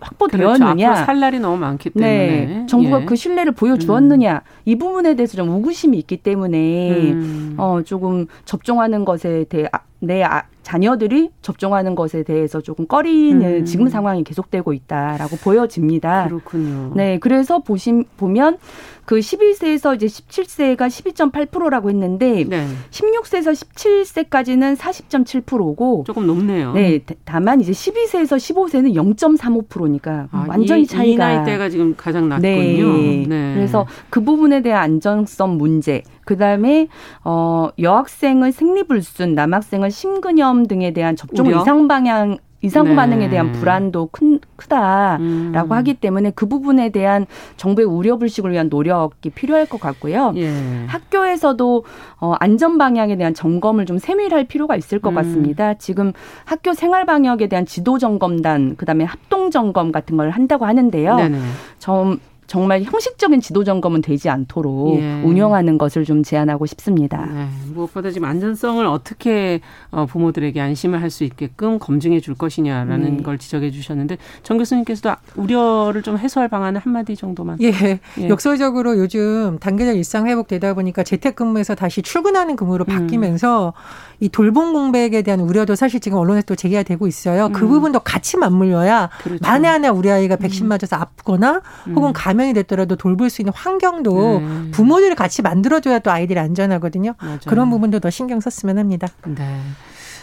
[0.00, 0.74] 확보되었느냐.
[0.74, 1.04] 그렇죠.
[1.04, 2.46] 살 날이 너무 많기 때문에.
[2.46, 2.66] 네.
[2.66, 3.04] 정부가 예.
[3.04, 4.34] 그 신뢰를 보여주었느냐.
[4.34, 4.40] 음.
[4.64, 7.54] 이 부분에 대해서 좀 의구심이 있기 때문에 음.
[7.58, 13.64] 어, 조금 접종하는 것에 대해 아, 내 아, 자녀들이 접종하는 것에 대해서 조금 꺼리는 음.
[13.64, 16.26] 지금 상황이 계속되고 있다라고 보여집니다.
[16.28, 16.92] 그렇군요.
[16.94, 18.58] 네, 그래서 보심 보면
[19.06, 22.66] 그 11세에서 이제 17세가 12.8%라고 했는데 네.
[22.90, 26.74] 16세에서 17세까지는 40.7%고 조금 높네요.
[26.74, 32.46] 네, 다만 이제 12세에서 15세는 0.35%니까 아, 완전히 이, 차이가 이 나이대가 지금 가장 낮군요.
[32.52, 33.24] 네.
[33.26, 33.54] 네.
[33.54, 36.88] 그래서 그 부분에 대한 안정성 문제 그다음에
[37.24, 41.62] 어 여학생은 생리불순, 남학생은 심근염 등에 대한 접종 우려?
[41.62, 42.96] 이상 방향 이상 네.
[42.96, 45.52] 반응에 대한 불안도 큰, 크다라고 음.
[45.54, 47.24] 하기 때문에 그 부분에 대한
[47.56, 50.32] 정부의 우려 불식을 위한 노력이 필요할 것 같고요.
[50.34, 50.52] 예.
[50.88, 51.84] 학교에서도
[52.20, 55.14] 어, 안전 방향에 대한 점검을 좀 세밀할 필요가 있을 것 음.
[55.14, 55.74] 같습니다.
[55.74, 56.12] 지금
[56.44, 61.14] 학교 생활 방역에 대한 지도 점검단 그다음에 합동 점검 같은 걸 한다고 하는데요.
[61.14, 61.38] 네네.
[61.78, 65.22] 좀 정말 형식적인 지도 점검은 되지 않도록 예.
[65.22, 67.26] 운영하는 것을 좀 제안하고 싶습니다.
[67.26, 67.46] 네.
[67.74, 73.22] 무엇보다 지금 안전성을 어떻게 어, 부모들에게 안심을 할 수 있게끔 검증해 줄 것이냐라는 네.
[73.22, 77.58] 걸 지적해 주셨는데 정 교수님께서도 우려를 좀 해소할 방안을 한마디 정도만.
[77.62, 77.72] 예.
[78.18, 78.28] 예.
[78.28, 82.92] 역설적으로 요즘 단계적 일상 회복되다 보니까 재택근무에서 다시 출근하는 근무로 음.
[82.94, 84.08] 바뀌면서 음.
[84.20, 87.50] 이 돌봄 공백에 대한 우려도 사실 지금 언론에서 또 제기가 되고 있어요.
[87.52, 87.68] 그 음.
[87.68, 89.40] 부분도 같이 맞물려야 그렇죠.
[89.42, 90.68] 만에 하나 우리 아이가 백신 음.
[90.68, 91.94] 맞아서 아프거나 음.
[91.94, 94.70] 혹은 감 염이 됐더라도 돌볼 수 있는 환경도 네.
[94.70, 97.14] 부모들이 같이 만들어줘야 또 아이들이 안전하거든요.
[97.18, 97.38] 맞아요.
[97.46, 99.08] 그런 부분도 더 신경 썼으면 합니다.
[99.26, 99.60] 네.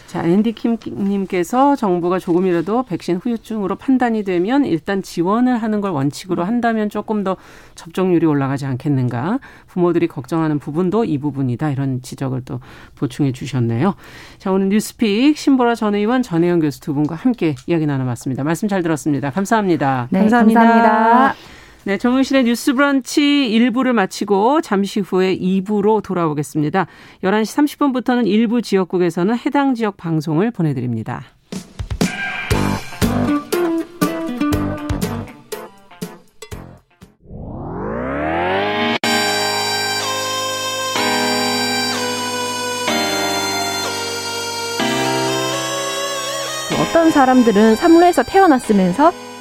[0.06, 6.88] 자, 앤디 킴님께서 정부가 조금이라도 백신 후유증으로 판단이 되면 일단 지원을 하는 걸 원칙으로 한다면
[6.88, 7.36] 조금 더
[7.74, 9.40] 접종률이 올라가지 않겠는가.
[9.66, 11.70] 부모들이 걱정하는 부분도 이 부분이다.
[11.70, 12.60] 이런 지적을 또
[12.94, 13.94] 보충해 주셨네요.
[14.38, 18.44] 자, 오늘 뉴스픽 신보라 전 의원 전혜영 교수 두 분과 함께 이야기 나눠봤습니다.
[18.44, 19.30] 말씀 잘 들었습니다.
[19.30, 20.06] 감사합니다.
[20.10, 20.60] 네, 감사합니다.
[20.60, 21.55] 감사합니다.
[21.86, 26.88] 네, 정윤실의 뉴스 브런치 1부를 마치고 잠시 후에 2부로 돌아오겠습니다.
[27.22, 31.22] 11시 30분부터는 일부 지역국에서는 해당 지역 방송을 보내드립니다.
[46.80, 49.25] 어떤 사람들은 삼루에서 태어났으면서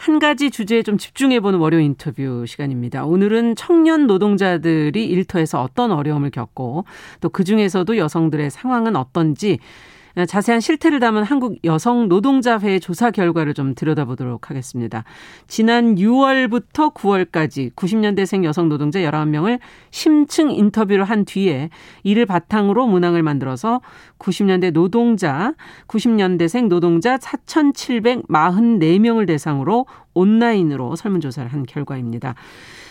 [0.00, 3.04] 한 가지 주제에 좀 집중해보는 월요 인터뷰 시간입니다.
[3.04, 6.86] 오늘은 청년 노동자들이 일터에서 어떤 어려움을 겪고
[7.20, 9.58] 또 그중에서도 여성들의 상황은 어떤지
[10.26, 15.04] 자세한 실태를 담은 한국 여성 노동자회 조사 결과를 좀 들여다보도록 하겠습니다.
[15.46, 19.58] 지난 6월부터 9월까지 90년대생 여성 노동자 11명을
[19.90, 21.70] 심층 인터뷰를 한 뒤에
[22.02, 23.80] 이를 바탕으로 문항을 만들어서
[24.18, 25.54] 90년대 노동자,
[25.86, 32.34] 90년대생 노동자 4,744명을 대상으로 온라인으로 설문조사를 한 결과입니다.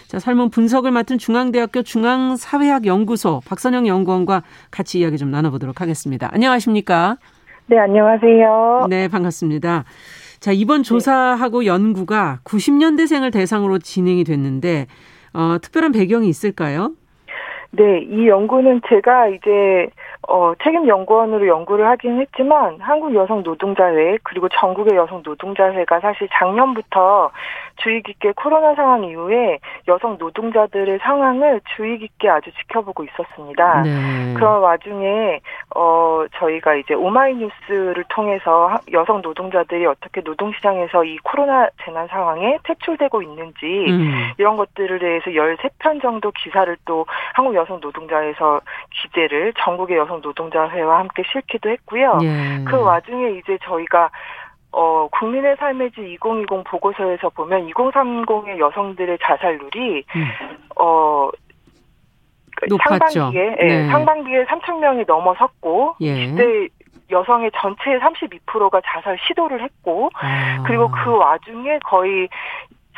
[0.09, 4.41] 자, 설문 분석을 맡은 중앙대학교 중앙사회학연구소 박선영 연구원과
[4.71, 6.27] 같이 이야기 좀 나눠보도록 하겠습니다.
[6.33, 7.17] 안녕하십니까?
[7.67, 8.87] 네, 안녕하세요.
[8.89, 9.83] 네, 반갑습니다.
[10.39, 14.87] 자, 이번 조사하고 연구가 90년대생을 대상으로 진행이 됐는데,
[15.35, 16.93] 어, 특별한 배경이 있을까요?
[17.69, 19.91] 네, 이 연구는 제가 이제
[20.27, 27.31] 어, 책임 연구원으로 연구를 하긴 했지만 한국 여성 노동자회 그리고 전국의 여성 노동자회가 사실 작년부터
[27.81, 33.81] 주의 깊게 코로나 상황 이후에 여성 노동자들의 상황을 주의 깊게 아주 지켜보고 있었습니다.
[33.81, 34.33] 네.
[34.35, 35.39] 그런 와중에
[35.75, 43.65] 어 저희가 이제 오마이뉴스를 통해서 여성 노동자들이 어떻게 노동시장에서 이 코로나 재난 상황에 퇴출되고 있는지
[43.89, 44.31] 음.
[44.37, 48.61] 이런 것들을 대해서 13편 정도 기사를 또 한국 여성 노동자에서
[49.01, 52.19] 기재를 전국의 여성 노동자회와 함께 실기도 했고요.
[52.23, 52.63] 예.
[52.65, 54.09] 그 와중에 이제 저희가
[54.71, 60.25] 어, 국민의 삶의 질 2020 보고서에서 보면 2030의 여성들의 자살률이, 음.
[60.79, 61.29] 어,
[62.67, 63.19] 높았죠.
[63.19, 63.85] 상반기에, 예, 네.
[63.85, 66.23] 예, 상반기에 3천 명이 넘어섰고, 예.
[66.23, 66.67] 이때
[67.09, 70.61] 여성의 전체의 32%가 자살 시도를 했고, 아.
[70.67, 72.29] 그리고 그 와중에 거의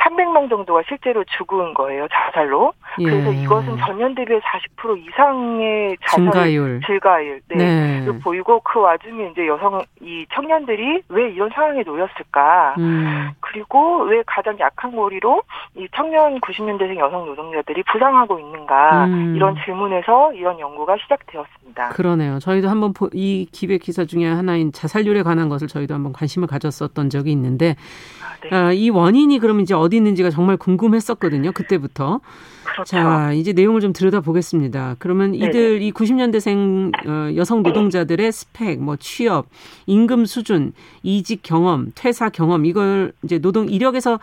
[0.01, 2.73] 300명 정도가 실제로 죽은 거예요 자살로.
[2.99, 3.03] 예.
[3.03, 8.01] 그래서 이것은 전년 대비 40% 이상의 자살 증가율, 증가율 네.
[8.01, 8.19] 네.
[8.19, 12.75] 보이고 그 와중에 이제 여성 이 청년들이 왜 이런 상황에 놓였을까?
[12.77, 13.31] 음.
[13.39, 15.43] 그리고 왜 가장 약한 고리로
[15.75, 19.05] 이 청년 90년대생 여성 노동자들이 부상하고 있는가?
[19.05, 19.35] 음.
[19.35, 21.89] 이런 질문에서 이런 연구가 시작되었습니다.
[21.89, 22.39] 그러네요.
[22.39, 27.31] 저희도 한번 이 기획 기사 중에 하나인 자살률에 관한 것을 저희도 한번 관심을 가졌었던 적이
[27.31, 27.75] 있는데
[28.23, 28.55] 아, 네.
[28.55, 31.51] 아, 이 원인이 그럼 이제 어디 있는지가 정말 궁금했었거든요.
[31.51, 32.21] 그때부터.
[32.63, 32.83] 그렇죠.
[32.83, 34.95] 자, 이제 내용을 좀 들여다보겠습니다.
[34.99, 35.85] 그러면 이들 네네.
[35.85, 39.47] 이 90년대생 어, 여성 노동자들의 스펙, 뭐 취업,
[39.85, 44.19] 임금 수준, 이직 경험, 퇴사 경험 이걸 이제 노동 이력에서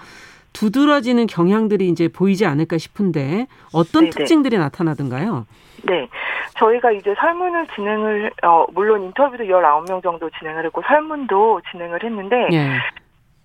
[0.53, 4.11] 두드러지는 경향들이 이제 보이지 않을까 싶은데 어떤 네네.
[4.11, 5.47] 특징들이 나타나던가요?
[5.85, 6.09] 네.
[6.59, 12.71] 저희가 이제 설문을 진행을, 어, 물론 인터뷰도 19명 정도 진행을 했고, 설문도 진행을 했는데, 예.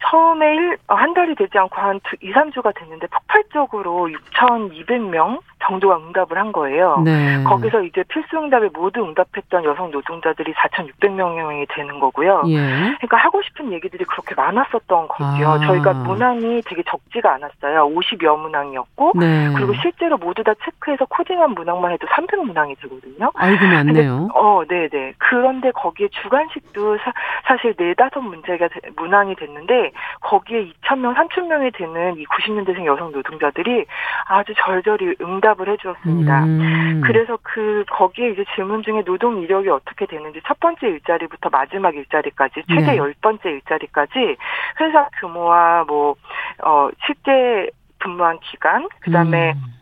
[0.10, 6.52] 처음에 일, 한 달이 되지 않고 한 2, 3주가 됐는데 폭발적으로 6,200명 정도가 응답을 한
[6.52, 7.02] 거예요.
[7.04, 7.44] 네.
[7.44, 12.44] 거기서 이제 필수 응답에 모두 응답했던 여성 노동자들이 4,600명이 되는 거고요.
[12.48, 12.58] 예.
[12.58, 15.48] 그러니까 하고 싶은 얘기들이 그렇게 많았었던 거죠.
[15.48, 15.60] 아.
[15.60, 17.90] 저희가 문항이 되게 적지가 않았어요.
[17.90, 19.52] 50여 문항이었고 네.
[19.56, 23.32] 그리고 실제로 모두 다 체크해서 코딩한 문항만 해도 300문항이 되거든요.
[23.36, 24.30] 아이고 많네요.
[24.34, 25.14] 어, 네, 네.
[25.18, 26.98] 그런데 거기에 주관식도
[27.46, 33.86] 사, 실 네다섯 문제가 문항이 됐는데 거기에 2,000명, 3,000명이 되는 이 90년대생 여성 노동자들이
[34.26, 36.44] 아주 절절히 응답 대답을 해주었습니다.
[36.44, 37.02] 음.
[37.06, 42.64] 그래서 그 거기에 이제 질문 중에 노동 이력이 어떻게 되는지 첫 번째 일자리부터 마지막 일자리까지
[42.68, 42.98] 최대 네.
[42.98, 44.36] 열 번째 일자리까지
[44.82, 49.74] 회사 규모와 뭐어 실제 근무한 기간 그다음에 음.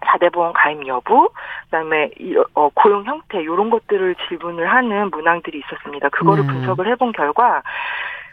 [0.00, 1.28] 4대 보험 가입 여부,
[1.64, 2.10] 그다음에
[2.54, 6.08] 어, 고용 형태 이런 것들을 질문을 하는 문항들이 있었습니다.
[6.08, 6.52] 그거를 네.
[6.52, 7.62] 분석을 해본 결과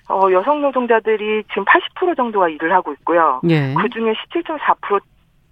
[0.10, 3.42] 어, 여성 노동자들이 지금 80% 정도가 일을 하고 있고요.
[3.44, 3.74] 네.
[3.74, 5.02] 그 중에 17.4%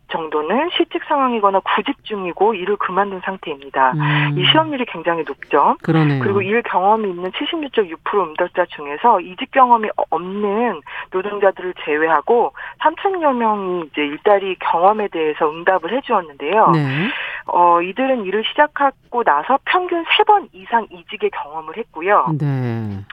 [0.10, 3.94] 정도는 실직 상황이거나 구직 중이고 일을 그만둔 상태입니다.
[3.94, 4.38] 음.
[4.38, 5.78] 이 실업률이 굉장히 높죠.
[5.84, 6.22] 그러네요.
[6.22, 14.02] 그리고 일 경험이 있는 76.6% 응답자 중에서 이직 경험이 없는 노동자들을 제외하고 3천여 명이 이제
[14.02, 16.72] 일자리 경험에 대해서 응답을 해주었는데요.
[16.72, 17.10] 네.
[17.48, 22.36] 어, 이들은 일을 시작하고 나서 평균 3번 이상 이직의 경험을 했고요.
[22.40, 23.04] 네.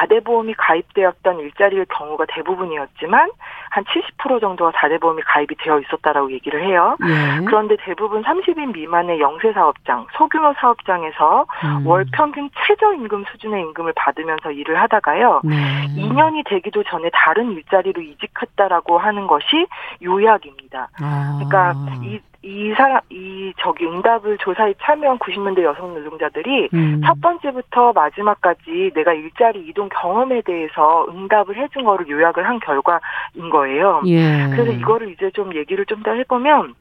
[0.00, 3.30] 4대 보험이 가입되었던 일자리의 경우가 대부분이었지만
[3.70, 6.96] 한 70% 정도가 4대 보험이 가입이 되어 있었다라고 얘기를 해요.
[7.02, 7.44] 예.
[7.44, 11.86] 그런데 대부분 30인 미만의 영세 사업장, 소규모 사업장에서 음.
[11.86, 15.42] 월 평균 최저 임금 수준의 임금을 받으면서 일을 하다가요.
[15.44, 15.86] 네.
[15.96, 19.66] 2년이 되기도 전에 다른 일자리로 이직했다라고 하는 것이
[20.02, 20.88] 요약입니다.
[21.00, 21.38] 아.
[21.38, 27.02] 그러니까 이, 이 사람, 이 저기 응답을 조사에 참여한 90년대 여성 노동자들이 음.
[27.04, 34.02] 첫 번째부터 마지막까지 내가 일자리 이동 경험에 대해서 응답을 해준 거를 요약을 한 결과인 거예요.
[34.06, 34.48] 예.
[34.52, 36.74] 그래서 이거를 이제 좀 얘기를 좀 더 해보면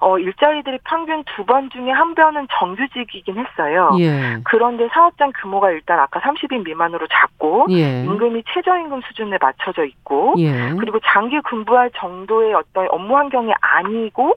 [0.00, 3.90] 어, 일자리들이 평균 두 번 중에 한 번은 정규직이긴 했어요.
[3.98, 4.36] 예.
[4.44, 8.04] 그런데 사업장 규모가 일단 아까 30인 미만으로 작고 예.
[8.04, 10.74] 임금이 최저임금 수준에 맞춰져 있고 예.
[10.78, 14.34] 그리고 장기 근무할 정도의 어떤 업무 환경이 아니고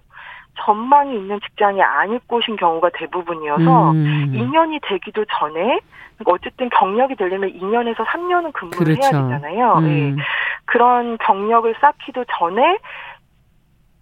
[0.59, 4.33] 전망이 있는 직장이 아닐 곳인 경우가 대부분이어서 음.
[4.35, 5.79] 2년이 되기도 전에
[6.17, 9.01] 그러니까 어쨌든 경력이 되려면 2년에서 3년은 근무를 그렇죠.
[9.01, 9.73] 해야 되잖아요.
[9.79, 10.15] 음.
[10.15, 10.23] 네.
[10.65, 12.77] 그런 경력을 쌓기도 전에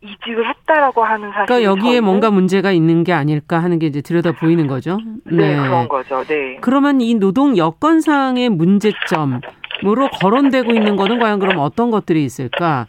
[0.02, 1.46] 이직을 했다라고 하는 사실.
[1.48, 4.98] 그러니까 여기에 뭔가 문제가 있는 게 아닐까 하는 게 이제 들여다 보이는 거죠.
[5.26, 6.24] 네, 네 그런 거죠.
[6.24, 6.58] 네.
[6.62, 9.42] 그러면 이 노동 여건상의 문제점으로
[10.22, 12.88] 거론되고 있는 거는 과연 그럼 어떤 것들이 있을까?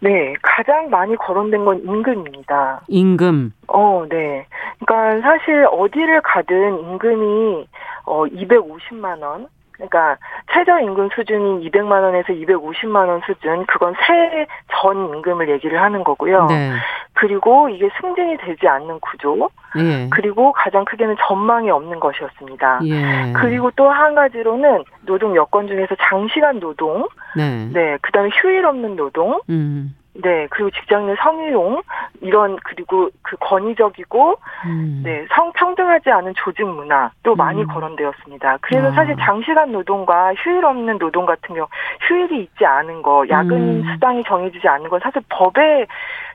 [0.00, 2.82] 네, 가장 많이 거론된 건 임금입니다.
[2.88, 3.52] 임금.
[3.68, 4.46] 어, 네.
[4.84, 7.66] 그러니까 사실 어디를 가든 임금이
[8.04, 9.48] 어 250만 원.
[9.76, 10.16] 그러니까
[10.52, 16.46] 최저임금 수준이 200만 원에서 250만 원 수준 그건 새전 임금을 얘기를 하는 거고요.
[16.46, 16.72] 네.
[17.14, 19.48] 그리고 이게 승진이 되지 않는 구조.
[19.78, 20.08] 예.
[20.10, 22.80] 그리고 가장 크게는 전망이 없는 것이었습니다.
[22.84, 23.32] 예.
[23.34, 29.40] 그리고 또 한 가지로는 노동 여건 중에서 장시간 노동, 네, 네 그다음에 휴일 없는 노동,
[29.48, 29.94] 음.
[30.22, 31.82] 네, 그리고 직장 내 성희롱
[32.20, 35.00] 이런 그리고 그 권위적이고 음.
[35.04, 37.36] 네 성평등하지 않은 조직 문화도 음.
[37.36, 38.58] 많이 거론되었습니다.
[38.62, 38.92] 그래서 아.
[38.92, 41.68] 사실 장시간 노동과 휴일 없는 노동 같은 경우
[42.08, 43.92] 휴일이 있지 않은 거, 야근 음.
[43.92, 45.86] 수당이 정해지지 않는 건 사실 법에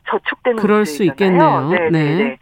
[0.09, 1.69] 저축되는 그럴 수 있겠네요.
[1.69, 2.37] 네, 네, 네, 네.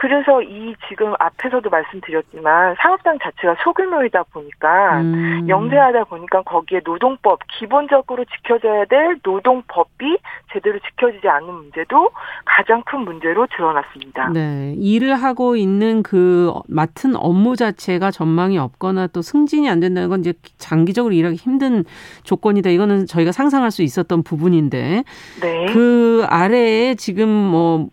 [0.00, 5.46] 그래서 이 지금 앞에서도 말씀드렸지만 사업장 자체가 소규모이다 보니까 음.
[5.46, 10.16] 영세하다 보니까 거기에 노동법 기본적으로 지켜져야 될 노동법이
[10.54, 12.10] 제대로 지켜지지 않는 문제도
[12.46, 14.30] 가장 큰 문제로 드러났습니다.
[14.30, 20.20] 네, 일을 하고 있는 그 맡은 업무 자체가 전망이 없거나 또 승진이 안 된다는 건
[20.20, 21.84] 이제 장기적으로 일하기 힘든
[22.22, 22.70] 조건이다.
[22.70, 25.04] 이거는 저희가 상상할 수 있었던 부분인데
[25.42, 25.66] 네.
[25.74, 27.90] 그 아래에 지금 뭐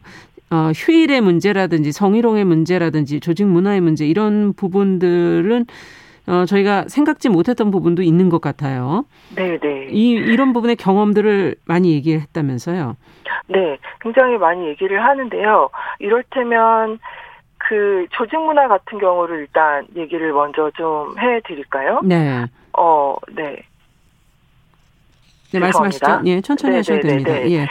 [0.49, 5.65] 어, 휴일의 문제라든지 성희롱의 문제라든지 조직 문화의 문제 이런 부분들은
[6.27, 9.05] 어, 저희가 생각지 못했던 부분도 있는 것 같아요.
[9.35, 9.87] 네, 네.
[9.89, 12.97] 이, 이런 부분의 경험들을 많이 얘기를 했다면서요?
[13.47, 15.69] 네, 굉장히 많이 얘기를 하는데요.
[15.99, 16.99] 이럴테면
[17.57, 22.01] 그 조직 문화 같은 경우를 일단 얘기를 먼저 좀 해드릴까요?
[22.03, 22.45] 네.
[22.77, 23.63] 어, 네.
[25.51, 26.21] 네, 말씀하시죠.
[26.25, 27.33] 예, 천천히 네, 하셔도 네, 네, 됩니다.
[27.33, 27.51] 네.
[27.51, 27.67] 예.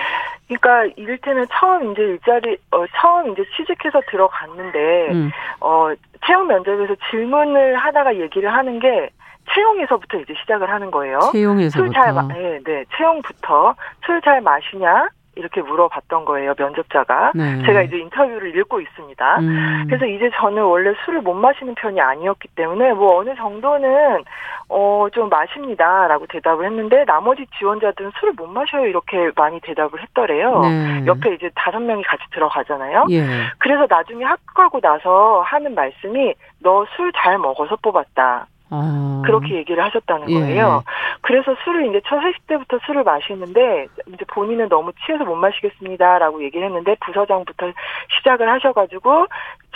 [0.49, 5.31] 그러니까 이를테면 처음 이제 일자리 어 처음 이제 취직해서 들어갔는데 음.
[5.61, 5.89] 어
[6.25, 9.11] 채용 면접에서 질문을 하다가 얘기를 하는 게
[9.53, 11.19] 채용에서부터 이제 시작을 하는 거예요.
[11.33, 11.85] 채용에서부터.
[11.85, 12.85] 술 잘 마, 네, 네.
[12.97, 15.09] 채용부터 술 잘 마시냐?
[15.37, 17.63] 이렇게 물어봤던 거예요 면접자가 네.
[17.67, 19.39] 제가 이제 인터뷰를 읽고 있습니다.
[19.41, 19.85] 음.
[19.87, 24.25] 그래서 이제 저는 원래 술을 못 마시는 편이 아니었기 때문에 뭐 어느 정도는
[24.69, 30.61] 어 좀 마십니다 라고 대답을 했는데 나머지 지원자들은 술을 못 마셔요 이렇게 많이 대답을 했더래요.
[30.61, 31.05] 네.
[31.07, 33.05] 옆에 이제 다섯 명이 같이 들어가잖아요.
[33.11, 33.23] 예.
[33.59, 38.47] 그래서 나중에 합격하고 나서 하는 말씀이 너 술 잘 먹어서 뽑았다.
[38.71, 39.23] 아.
[39.25, 40.35] 그렇게 얘기를 하셨다는 예.
[40.35, 40.83] 거예요.
[41.21, 46.67] 그래서 술을 이제 첫 회식 때부터 술을 마시는데 이제 본인은 너무 취해서 못 마시겠습니다라고 얘기를
[46.67, 47.73] 했는데 부서장부터
[48.19, 49.27] 시작을 하셔가지고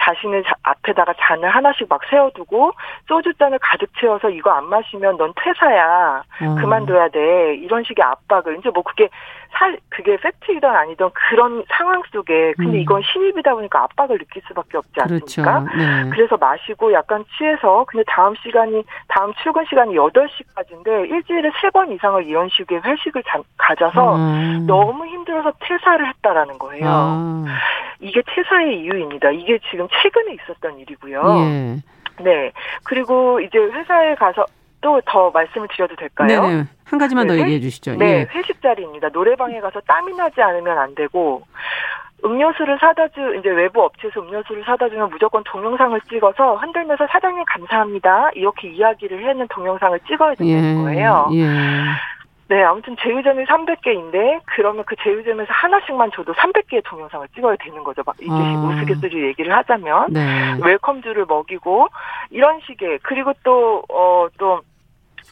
[0.00, 2.72] 자신의 앞에다가 잔을 하나씩 막 세워두고
[3.08, 6.56] 소주 잔을 가득 채워서 이거 안 마시면 넌 퇴사야 음.
[6.56, 9.08] 그만둬야 돼 이런 식의 압박을 이제 뭐 그게
[9.52, 12.80] 살 그게 팩트이든 아니든 그런 상황 속에 근데 음.
[12.80, 15.14] 이건 신입이다 보니까 압박을 느낄 수밖에 없지 그렇죠.
[15.14, 15.60] 않습니까?
[15.64, 15.76] 그렇죠.
[15.76, 16.10] 네.
[16.10, 22.24] 그래서 마시고 약간 취해서 근데 다음 시간이 다음 출근 시간이 8시까지인데 일주일에 세 번 이상을
[22.26, 24.64] 이런 식의 회식을 자, 가져서 음.
[24.66, 26.84] 너무 힘들어서 퇴사를 했다라는 거예요.
[26.84, 27.44] 아.
[28.00, 29.30] 이게 퇴사의 이유입니다.
[29.30, 31.22] 이게 지금 최근에 있었던 일이고요.
[31.38, 31.76] 예.
[32.22, 32.52] 네.
[32.84, 34.44] 그리고 이제 회사에 가서
[34.82, 36.26] 또 더 말씀을 드려도 될까요?
[36.26, 36.64] 네네.
[36.84, 37.96] 한 가지만 네, 더 얘기해 주시죠.
[37.96, 38.26] 네, 예.
[38.34, 39.10] 회식 자리입니다.
[39.12, 41.42] 노래방에 가서 땀이 나지 않으면 안 되고
[42.24, 48.30] 음료수를 사다 주 이제 외부 업체에서 음료수를 사다 주면 무조건 동영상을 찍어서 흔들면서 사장님 감사합니다
[48.34, 51.28] 이렇게 이야기를 해는 동영상을 찍어야 되는 예, 거예요.
[51.34, 51.46] 예.
[52.50, 58.02] 네, 아무튼 제휴점이 300개인데 그러면 그 제휴점에서 하나씩만 줘도 300개의 동영상을 찍어야 되는 거죠.
[58.04, 58.74] 막 이게 아.
[58.74, 60.58] 우스갯소리 얘기를 하자면 네.
[60.60, 61.86] 웰컴주를 먹이고
[62.30, 64.62] 이런 식의 그리고 또어또 어, 또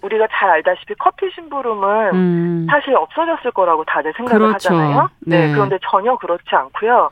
[0.02, 2.66] 우리가 잘 알다시피 커피 심부름은 음.
[2.70, 4.74] 사실 없어졌을 거라고 다들 생각을 그렇죠.
[4.74, 5.08] 하잖아요.
[5.20, 5.46] 네.
[5.48, 5.52] 네.
[5.52, 7.10] 그런데 전혀 그렇지 않고요.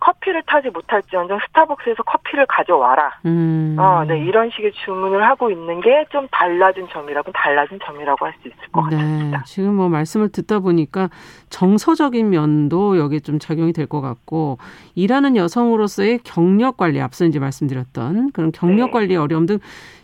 [0.00, 3.18] 커피를 타지 못할지언정 스타벅스에서 커피를 가져와라.
[3.26, 3.74] 음.
[3.78, 8.48] 어, 네, 이런 식의 주문을 하고 있는 게 좀 달라진 점이라고 달라진 점이라고 할 수
[8.48, 8.96] 있을 것 네.
[8.96, 9.42] 같습니다.
[9.44, 11.08] 지금 뭐 말씀을 듣다 보니까
[11.50, 14.58] 정서적인 면도 여기에 좀 작용이 될 것 같고
[14.94, 18.90] 일하는 여성으로서의 경력 관리 앞서 이제 말씀드렸던 그런 경력 네.
[18.92, 19.58] 관리 어려움 등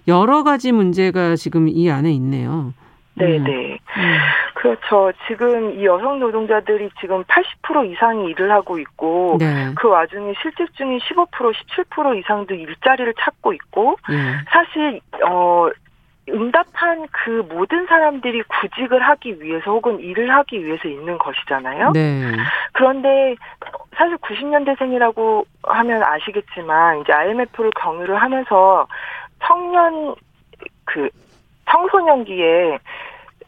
[0.09, 2.73] 여러 가지 문제가 지금 이 안에 있네요.
[3.15, 3.39] 네네.
[3.39, 3.45] 음.
[3.45, 3.79] 네.
[3.97, 4.19] 음.
[4.55, 5.13] 그렇죠.
[5.27, 9.73] 지금 이 여성 노동자들이 지금 80% 이상이 일을 하고 있고 네.
[9.77, 14.17] 그 와중에 실직 중인 15% 17% 이상도 일자리를 찾고 있고 네.
[14.51, 15.69] 사실 어
[16.31, 21.93] 응답한 그 모든 사람들이 구직을 하기 위해서 혹은 일을 하기 위해서 있는 것이잖아요.
[21.93, 22.33] 네.
[22.73, 23.37] 그런데
[23.95, 28.87] 사실 90년대생이라고 하면 아시겠지만 이제 IMF를 경유를 하면서
[29.47, 30.15] 청년
[30.85, 31.09] 그
[31.71, 32.79] 청소년기에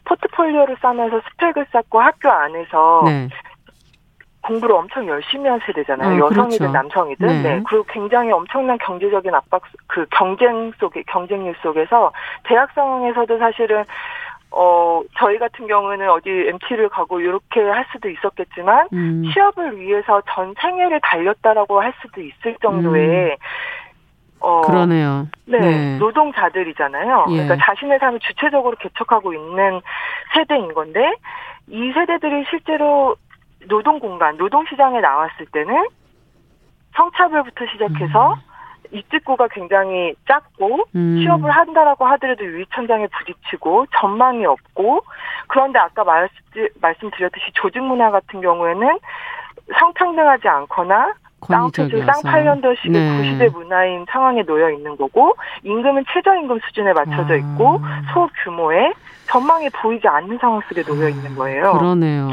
[0.05, 3.27] 포트폴리오를 쌓면서 스펙을 쌓고 학교 안에서 네.
[4.41, 6.23] 공부를 엄청 열심히 한 세대잖아요.
[6.23, 6.71] 어, 여성이든 그렇죠.
[6.71, 7.27] 남성이든.
[7.27, 7.41] 네.
[7.41, 7.63] 네.
[7.67, 13.83] 그리고 굉장히 엄청난 경제적인 압박, 그 경쟁 속에, 경쟁률 속에서 대학 상황에서도 사실은
[14.49, 19.23] 어, 저희 같은 경우는 어디 MT를 가고 이렇게 할 수도 있었겠지만, 음.
[19.33, 23.35] 취업을 위해서 전 생애를 달렸다라고 할 수도 있을 정도의 음.
[24.39, 25.27] 어, 그러네요.
[25.45, 25.97] 네, 네.
[25.97, 27.25] 노동자들이잖아요.
[27.29, 27.33] 예.
[27.33, 29.81] 그러니까 자신의 삶을 주체적으로 개척하고 있는
[30.33, 31.15] 세대인 건데
[31.67, 33.15] 이 세대들이 실제로
[33.67, 35.87] 노동 공간, 노동 시장에 나왔을 때는
[36.95, 38.47] 성차별부터 시작해서 음.
[38.91, 41.19] 입직구가 굉장히 작고 음.
[41.21, 45.01] 취업을 한다라고 하더라도 유리천장에 부딪히고 전망이 없고
[45.47, 46.35] 그런데 아까 말씀,
[46.79, 48.99] 말씀드렸듯이 조직 문화 같은 경우에는
[49.77, 51.13] 성평등하지 않거나
[51.45, 53.17] 쌍투주 쌍팔년도식의 네.
[53.17, 57.37] 구시대 문화인 상황에 놓여 있는 거고 임금은 최저임금 수준에 맞춰져 아.
[57.37, 58.01] 있고 아.
[58.13, 58.93] 소규모의
[59.27, 61.73] 전망이 보이지 않는 상황 속에 놓여 있는 거예요.
[61.73, 62.29] 그러네요.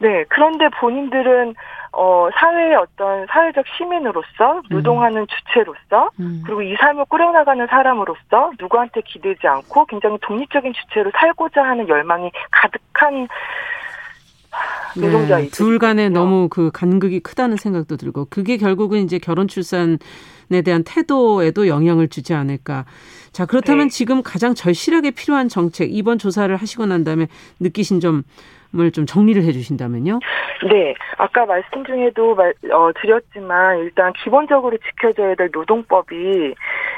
[0.00, 1.54] 네, 그런데 본인들은
[1.92, 5.26] 어 사회의 어떤 사회적 시민으로서 노동하는 음.
[5.26, 6.42] 주체로서 음.
[6.44, 13.28] 그리고 이 삶을 꾸려나가는 사람으로서 누구한테 기대지 않고 굉장히 독립적인 주체로 살고자 하는 열망이 가득한
[14.96, 19.98] 노동자 네, 둘 간에 너무 그 간극이 크다는 생각도 들고 그게 결국은 이제 결혼 출산에
[20.64, 22.84] 대한 태도에도 영향을 주지 않을까.
[23.32, 23.90] 자 그렇다면 네.
[23.90, 27.28] 지금 가장 절실하게 필요한 정책 이번 조사를 하시고 난 다음에
[27.60, 28.24] 느끼신 점.
[28.78, 30.18] 을좀 정리를 해주신다면요?
[30.70, 36.54] 네, 아까 말씀 중에도 말, 어, 드렸지만 일단 기본적으로 지켜져야 될 노동법이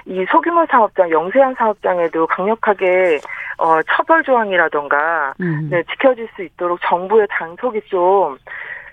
[0.07, 3.21] 이 소규모 사업장, 영세한 사업장에도 강력하게
[3.59, 5.68] 어, 처벌 조항이라던가 음.
[5.71, 8.37] 네, 지켜질 수 있도록 정부의 단속이 좀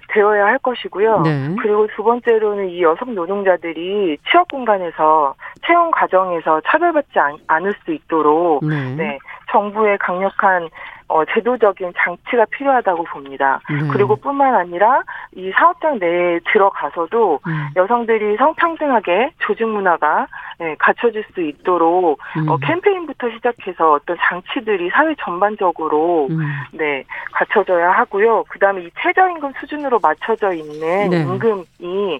[0.10, 1.22] 되어야 할 것이고요.
[1.22, 1.56] 네.
[1.62, 8.66] 그리고 두 번째로는 이 여성 노동자들이 취업 공간에서 채용 과정에서 차별받지 않, 않을 수 있도록
[8.66, 8.96] 네.
[8.96, 9.18] 네
[9.52, 10.70] 정부의 강력한
[11.10, 13.62] 어, 제도적인 장치가 필요하다고 봅니다.
[13.70, 13.88] 네.
[13.92, 15.04] 그리고 뿐만 아니라
[15.36, 17.70] 이 사업장 내에 들어가서도 음.
[17.76, 20.28] 여성들이 성평등하게 조직 문화가
[20.60, 22.50] 네, 갖춰질 수 있도록 어, 음.
[22.50, 26.40] 어, 캠페인부터 시작해서 어떤 장치들이 사회 전반적으로 음.
[26.72, 28.44] 네 갖춰져야 하고요.
[28.50, 31.20] 그다음에 이 최저임금 수준으로 맞춰져 있는 네.
[31.22, 32.20] 임금이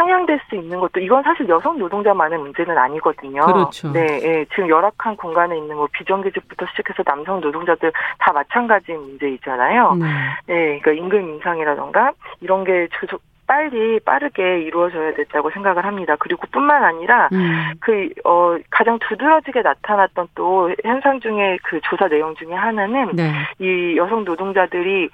[0.00, 3.44] 상향될 수 있는 것도 이건 사실 여성 노동자만의 문제는 아니거든요.
[3.44, 3.92] 그렇죠.
[3.92, 9.94] 네, 예, 지금 열악한 공간에 있는 뭐 비정규직부터 시작해서 남성 노동자들 다 마찬가지 문제이잖아요.
[9.94, 10.06] 네.
[10.46, 16.14] 네, 그러니까 임금 인상이라던가 이런 게 조속 빨리 빠르게 이루어져야 된다고 생각을 합니다.
[16.20, 17.72] 그리고 뿐만 아니라 음.
[17.80, 23.32] 그 어, 가장 두드러지게 나타났던 또 현상 중에 그 조사 내용 중에 하나는 네.
[23.58, 25.10] 이 여성 노동자들이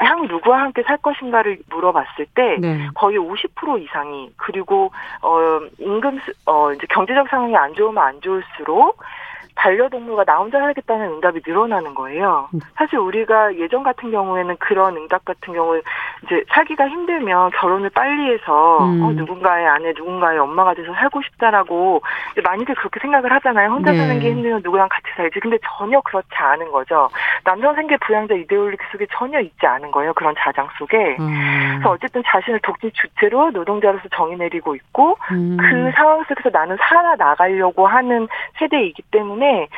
[0.00, 2.88] 향후 누구와 함께 살 것인가를 물어봤을 때 네.
[2.94, 4.90] 거의 50% 이상이 그리고
[5.22, 9.00] 어 임금 어 이제 경제적 상황이 안 좋으면 안 좋을수록
[9.54, 12.48] 반려동물과 나 혼자 살겠다는 응답이 늘어나는 거예요.
[12.54, 12.60] 음.
[12.74, 15.80] 사실 우리가 예전 같은 경우에는 그런 응답 같은 경우
[16.24, 19.02] 이제 살기가 힘들면 결혼을 빨리 해서 음.
[19.02, 22.02] 어, 누군가의 아내, 누군가의 엄마가 돼서 살고 싶다라고
[22.42, 23.70] 많이들 그렇게 생각을 하잖아요.
[23.70, 23.98] 혼자 네.
[23.98, 25.40] 사는 게 힘들면 누구랑 같이 살지.
[25.40, 27.08] 근데 전혀 그렇지 않은 거죠.
[27.44, 30.12] 남성 생계 부양자 이데올리 속에 전혀 있지 않은 거예요.
[30.14, 31.16] 그런 자장 속에.
[31.20, 31.70] 음.
[31.74, 35.56] 그래서 어쨌든 자신을 독립 주체로 노동자로서 정의 내리고 있고 음.
[35.58, 38.28] 그 상황 속에서 나는 살아 나가려고 하는
[38.58, 39.68] 세대이기 때문에 때문에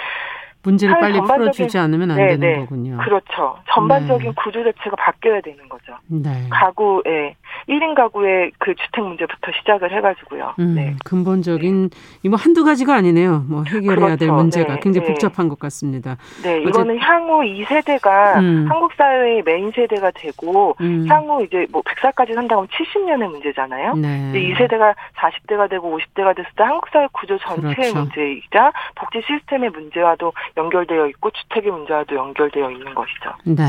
[0.63, 2.99] 문제를 빨리 풀어주지 않으면 안 네네, 되는 거군요.
[2.99, 3.57] 그렇죠.
[3.73, 4.35] 전반적인 네.
[4.43, 5.97] 구조 자체가 바뀌어야 되는 거죠.
[6.09, 6.49] 네.
[6.51, 7.37] 가구에
[7.69, 10.55] 1인 가구의 그 주택 문제부터 시작을 해가지고요.
[10.59, 10.95] 음, 네.
[11.05, 11.91] 근본적인
[12.23, 13.45] 이뭐 한두 가지가 아니네요.
[13.49, 14.17] 뭐 해결해야 그렇죠.
[14.17, 14.81] 될 문제가 네.
[14.81, 15.13] 굉장히 네.
[15.13, 16.17] 복잡한 것 같습니다.
[16.43, 18.67] 네, 이거는 향후 2세대가 음.
[18.69, 21.07] 한국 사회의 메인 세대가 되고 음.
[21.09, 23.95] 향후 이제 뭐 100살까지 산다면 70년의 문제잖아요.
[23.95, 24.31] 네.
[24.31, 27.99] 이제 2세대가 40대가 되고 50대가 됐을 때 한국 사회 구조 전체의 그렇죠.
[27.99, 33.33] 문제이자 복지 시스템의 문제와도 연결되어 있고 주택의 문제와도 연결되어 있는 것이죠.
[33.45, 33.65] 네.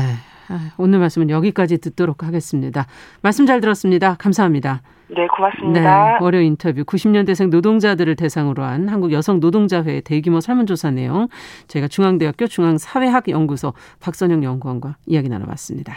[0.48, 2.86] 아, 오늘 말씀은 여기까지 듣도록 하겠습니다.
[3.22, 4.14] 말씀 잘 들었습니다.
[4.14, 4.82] 감사합니다.
[5.08, 5.80] 네, 고맙습니다.
[5.80, 11.28] 네, 월요 인터뷰 90년대생 노동자들을 대상으로 한 한국 여성 노동자회 대규모 설문조사 내용
[11.66, 15.96] 저희가 중앙대학교 중앙사회학연구소 박선영 연구원과 이야기 나눠봤습니다.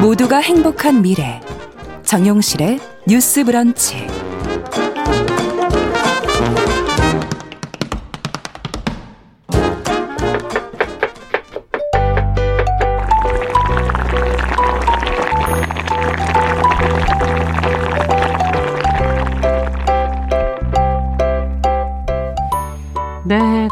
[0.00, 1.40] 모두가 행복한 미래
[2.02, 4.06] 정용실의 뉴스 브런치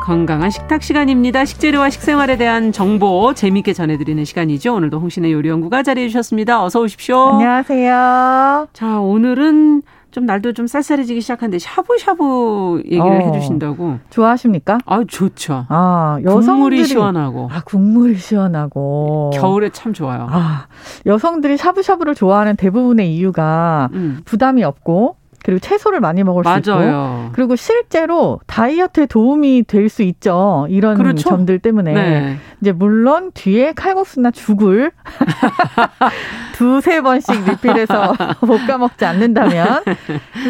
[0.00, 1.44] 건강한 식탁 시간입니다.
[1.44, 4.74] 식재료와 식생활에 대한 정보 재미있게 전해드리는 시간이죠.
[4.74, 6.64] 오늘도 홍신의 요리연구가 자리해 주셨습니다.
[6.64, 7.18] 어서 오십시오.
[7.34, 8.68] 안녕하세요.
[8.72, 13.98] 자, 오늘은 좀 날도 좀 쌀쌀해지기 시작한데 샤브샤브 얘기를 어, 해주신다고.
[14.10, 14.78] 좋아하십니까?
[14.84, 15.66] 아 좋죠.
[15.68, 17.48] 아 여성들이 국물이 시원하고.
[17.52, 19.30] 아 국물이 시원하고.
[19.34, 20.26] 겨울에 참 좋아요.
[20.28, 20.66] 아
[21.06, 24.20] 여성들이 샤브샤브를 좋아하는 대부분의 이유가 음.
[24.24, 26.60] 부담이 없고 그리고 채소를 많이 먹을 맞아요.
[26.62, 30.66] 수 있고 그리고 실제로 다이어트에 도움이 될 수 있죠.
[30.70, 31.28] 이런 그렇죠?
[31.30, 32.36] 점들 때문에 네.
[32.60, 34.92] 이제 물론 뒤에 칼국수나 죽을
[36.54, 39.82] 두세 번씩 리필해서 볶아 먹지 않는다면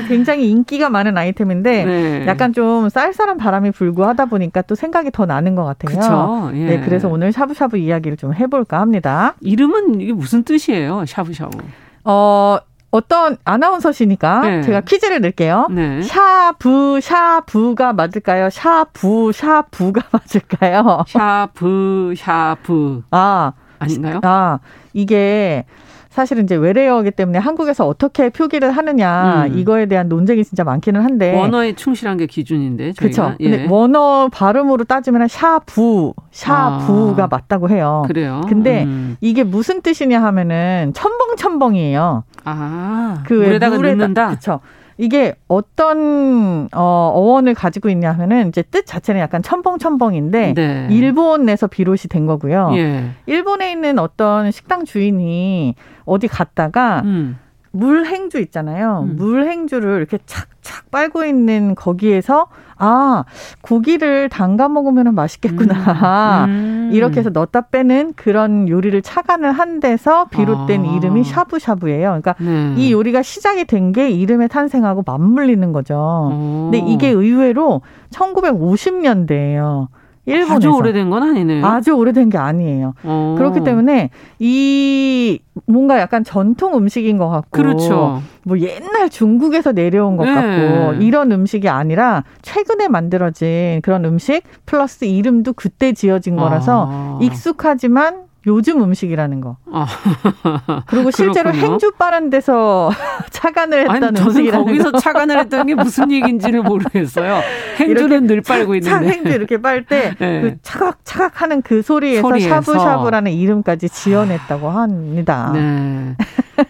[0.08, 2.26] 굉장히 인기가 많은 아이템인데 네.
[2.26, 6.50] 약간 좀 쌀쌀한 바람이 불고 하다 보니까 또 생각이 더 나는 것 같아요.
[6.54, 6.64] 예.
[6.64, 9.34] 네, 그래서 오늘 샤브샤브 이야기를 좀 해볼까 합니다.
[9.40, 11.04] 이름은 이게 무슨 뜻이에요?
[11.06, 11.58] 샤브샤브.
[12.04, 12.58] 어,
[12.90, 14.62] 어떤 아나운서시니까 네.
[14.62, 15.68] 제가 퀴즈를 낼게요.
[15.70, 16.02] 네.
[16.02, 18.50] 샤브 샤브가 맞을까요?
[18.50, 21.04] 샤브 샤브가 맞을까요?
[21.06, 23.02] 샤브 샤브.
[23.10, 24.20] 아 아닌가요?
[24.22, 24.58] 아
[24.92, 25.64] 이게
[26.10, 29.56] 사실은 이제 외래어이기 때문에 한국에서 어떻게 표기를 하느냐 음.
[29.56, 33.34] 이거에 대한 논쟁이 진짜 많기는 한데 원어에 충실한 게 기준인데 그렇죠.
[33.38, 33.48] 예.
[33.48, 37.28] 근데 원어 발음으로 따지면 샤부 샤부가 아.
[37.30, 38.02] 맞다고 해요.
[38.08, 38.40] 그래요.
[38.48, 39.16] 근데 음.
[39.20, 42.24] 이게 무슨 뜻이냐 하면은 첨벙첨벙이에요.
[42.44, 44.26] 아, 그 물에다가 물에다, 넣는다.
[44.28, 44.60] 그렇죠.
[45.00, 50.88] 이게 어떤 어, 어원을 가지고 있냐 하면은 이제 뜻 자체는 약간 첨벙첨벙인데 네.
[50.90, 52.72] 일본에서 비롯이 된 거고요.
[52.74, 53.04] 예.
[53.24, 55.74] 일본에 있는 어떤 식당 주인이
[56.04, 57.38] 어디 갔다가 음.
[57.72, 59.06] 물행주 있잖아요.
[59.08, 59.16] 음.
[59.16, 62.46] 물행주를 이렇게 착착 빨고 있는 거기에서
[62.76, 63.24] 아
[63.60, 66.50] 고기를 담가 먹으면 맛있겠구나 음.
[66.50, 66.90] 음.
[66.92, 70.96] 이렇게 해서 넣었다 빼는 그런 요리를 착안을 한 데서 비롯된 아.
[70.96, 72.20] 이름이 샤브샤브예요.
[72.20, 72.74] 그러니까 네.
[72.76, 75.94] 이 요리가 시작이 된 게 이름의 탄생하고 맞물리는 거죠.
[76.32, 76.70] 오.
[76.70, 79.88] 근데 이게 의외로 1950년대예요.
[80.30, 80.54] 일본에서.
[80.54, 81.66] 아주 오래된 건 아니네요.
[81.66, 82.94] 아주 오래된 게 아니에요.
[83.04, 83.08] 오.
[83.08, 83.34] 어.
[83.38, 88.22] 그렇기 때문에 이 뭔가 약간 전통 음식인 것 같고, 그렇죠.
[88.44, 90.34] 뭐 옛날 중국에서 내려온 것 네.
[90.34, 97.18] 같고 이런 음식이 아니라 최근에 만들어진 그런 음식 플러스 이름도 그때 지어진 거라서 아.
[97.20, 99.56] 익숙하지만 요즘 음식이라는 거.
[99.70, 99.86] 아.
[100.86, 101.72] 그리고 실제로 그렇군요.
[101.72, 102.90] 행주 빠른 데서
[103.30, 107.40] 차관을 했다는 아니, 음식이라는 거기서 차관을 했다는 게 무슨 얘기인지를 모르겠어요.
[107.78, 109.08] 행주는 늘 빨고 있는데.
[109.08, 110.40] 행주 이렇게 빨때 네.
[110.40, 115.50] 그 차각 차각 하는 그 소리에서, 소리에서, 샤브샤브라는 이름까지 지어냈다고 합니다.
[115.54, 116.16] 네.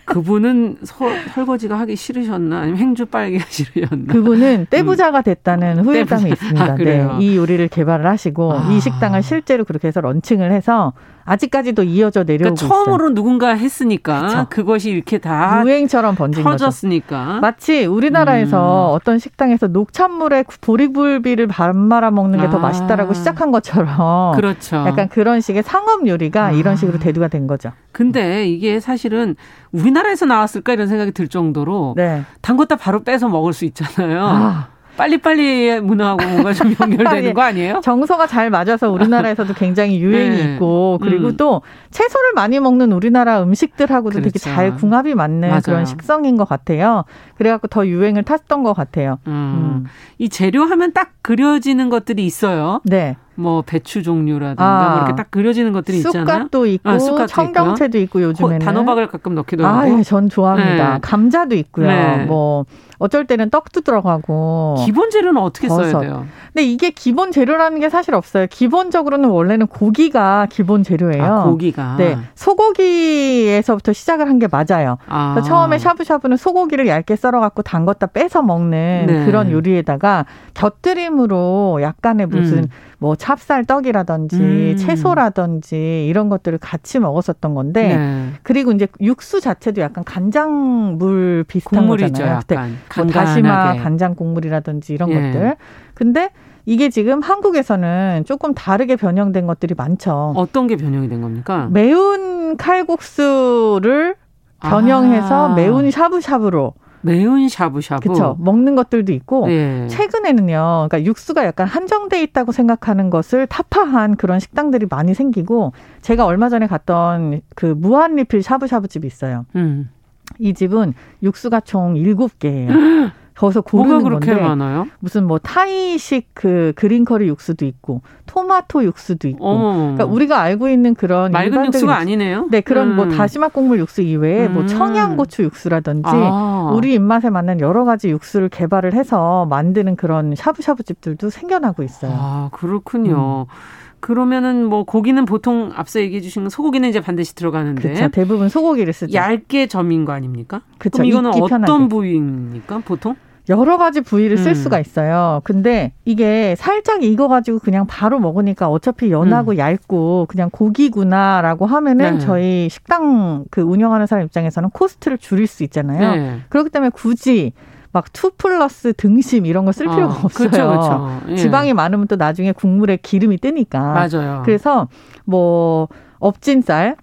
[0.05, 4.13] 그분은 서, 설거지가 하기 싫으셨나 아니면 행주 빨기가 싫으셨나?
[4.13, 5.85] 그분은 떼부자가 됐다는 음.
[5.85, 6.45] 후일담이 떼부자.
[6.45, 6.65] 있습니다.
[6.65, 7.09] 아, 네.
[7.21, 8.69] 이 요리를 개발을 하시고 아.
[8.71, 10.93] 이 식당을 실제로 그렇게 해서 런칭을 해서
[11.25, 13.15] 아직까지도 이어져 내려오고 그러니까 처음으로 있어요.
[13.15, 14.47] 누군가 했으니까 그쵸.
[14.51, 17.41] 그것이 이렇게 다 유행처럼 번진 터졌으니까 거죠.
[17.41, 18.95] 마치 우리나라에서 음.
[18.97, 22.61] 어떤 식당에서 녹찬물에 보리굴비를 반 말아 먹는 게더 아.
[22.61, 24.77] 맛있다라고 시작한 것처럼 그렇죠.
[24.87, 26.51] 약간 그런 식의 상업 요리가 아.
[26.53, 27.71] 이런 식으로 대두가 된 거죠.
[27.93, 29.37] 근데 이게 사실은
[29.73, 32.23] 우리나라에서 나왔을까 이런 생각이 들 정도로 네.
[32.43, 34.27] 담궜다 바로 빼서 먹을 수 있잖아요.
[34.27, 34.69] 아.
[34.97, 37.81] 빨리빨리 문화하고 뭔가 좀 연결되는 거 아니에요?
[37.83, 40.55] 정서가 잘 맞아서 우리나라에서도 굉장히 유행이 네.
[40.55, 41.37] 있고 그리고 음.
[41.39, 44.25] 또 채소를 많이 먹는 우리나라 음식들하고도 그렇죠.
[44.31, 45.61] 되게 잘 궁합이 맞는 맞아요.
[45.65, 47.05] 그런 식성인 것 같아요.
[47.37, 49.19] 그래갖고 더 유행을 탔던 것 같아요.
[49.27, 49.33] 음.
[49.33, 49.87] 음.
[50.19, 52.81] 이 재료 하면 딱 그려지는 것들이 있어요.
[52.85, 53.17] 네.
[53.41, 56.25] 뭐 배추 종류라든가 아, 뭐 이렇게 딱 그려지는 것들이 있잖아요.
[56.27, 59.97] 쑥갓도 있고 아, 쑥갓도 청경채도 있고 요즘에는 단호박을 가끔 넣기도 아, 하고.
[59.97, 60.95] 아, 전 좋아합니다.
[60.95, 60.99] 네.
[61.01, 61.87] 감자도 있고요.
[61.89, 62.25] 네.
[62.27, 62.65] 뭐
[62.99, 64.77] 어쩔 때는 떡도 들어가고.
[64.85, 65.91] 기본 재료는 어떻게 버섯.
[65.91, 66.27] 써야 돼요?
[66.53, 68.47] 근데 이게 기본 재료라는 게 사실 없어요.
[68.51, 71.25] 기본적으로는 원래는 고기가 기본 재료예요.
[71.25, 71.95] 아, 고기가.
[71.97, 72.19] 네.
[72.35, 74.97] 소고기에서부터 시작을 한 게 맞아요.
[75.07, 75.39] 아.
[75.45, 79.25] 처음에 샤브샤브는 소고기를 얇게 썰어 갖고 담궜다 빼서 먹는 네.
[79.27, 80.25] 그런 요리에다가
[80.55, 82.69] 곁들임으로 약간의 무슨 음.
[83.01, 84.77] 뭐 찹쌀 떡이라든지 음.
[84.77, 88.29] 채소라든지 이런 것들을 같이 먹었었던 건데 네.
[88.43, 92.37] 그리고 이제 육수 자체도 약간 간장물 비슷한 국물이죠, 거잖아요.
[92.37, 95.15] 약간 뭐 다시마 간장 국물이라든지 이런 예.
[95.15, 95.57] 것들.
[95.95, 96.29] 근데
[96.67, 100.35] 이게 지금 한국에서는 조금 다르게 변형된 것들이 많죠.
[100.37, 101.69] 어떤 게 변형이 된 겁니까?
[101.71, 104.15] 매운 칼국수를
[104.61, 105.55] 변형해서 아.
[105.55, 108.03] 매운 샤브샤브로 매운 샤브샤브.
[108.03, 108.37] 그렇죠.
[108.41, 109.87] 먹는 것들도 있고 네.
[109.89, 110.89] 최근에는요.
[110.89, 115.73] 그러니까 육수가 약간 한정돼 있다고 생각하는 것을 타파한 그런 식당들이 많이 생기고
[116.03, 119.47] 제가 얼마 전에 갔던 그 무한 리필 샤브샤브 집이 있어요.
[119.57, 119.91] 음.
[120.39, 123.13] 이 집은 육수가 총 7개예요.
[123.41, 124.87] 거기서 고르는 그렇게 건데 많아요?
[124.99, 129.73] 무슨 뭐 타이식 그 green curry 육수도 있고 토마토 육수도 있고 어머.
[129.79, 132.49] 그러니까 우리가 알고 있는 그런 맑은 육수가 아니네요.
[132.51, 133.09] 네 그런 뭐 음.
[133.09, 134.53] 뭐 다시마 국물 육수 이외에 뭐 음.
[134.61, 136.71] 뭐 청양고추 육수라든지 아.
[136.75, 142.13] 우리 입맛에 맞는 여러 가지 육수를 개발을 해서 만드는 그런 샤브샤브 집들도 생겨나고 있어요.
[142.15, 143.47] 아 그렇군요.
[143.49, 143.91] 음.
[144.01, 149.15] 그러면은 뭐 고기는 보통 앞서 얘기해 주신 소고기는 이제 반드시 들어가는데 그쵸, 대부분 소고기를 쓰죠.
[149.15, 150.63] 얇게 점인 거 아닙니까?
[150.79, 151.89] 그쵸, 그럼 이거는 어떤 편하게.
[151.89, 152.83] 부위입니까?
[152.85, 153.17] 보통?
[153.51, 154.55] 여러 가지 부위를 쓸 음.
[154.55, 155.41] 수가 있어요.
[155.45, 159.59] 근데 이게 살짝 익어가지고 그냥 바로 먹으니까 어차피 연하고 음.
[159.59, 162.19] 얇고 그냥 고기구나라고 하면은 네.
[162.21, 166.15] 저희 식당 그 운영하는 사람 입장에서는 코스트를 줄일 수 있잖아요.
[166.15, 166.39] 네.
[166.49, 167.53] 그렇기 때문에 굳이
[167.93, 170.49] 막2 플러스 등심 이런 거 쓸 필요가 어, 없어요.
[170.51, 171.21] 그렇죠, 그렇죠.
[171.31, 171.37] 예.
[171.37, 173.81] 지방이 많으면 또 나중에 국물에 기름이 뜨니까.
[173.81, 174.43] 맞아요.
[174.45, 174.87] 그래서
[175.25, 175.89] 뭐
[176.21, 176.95] 업진살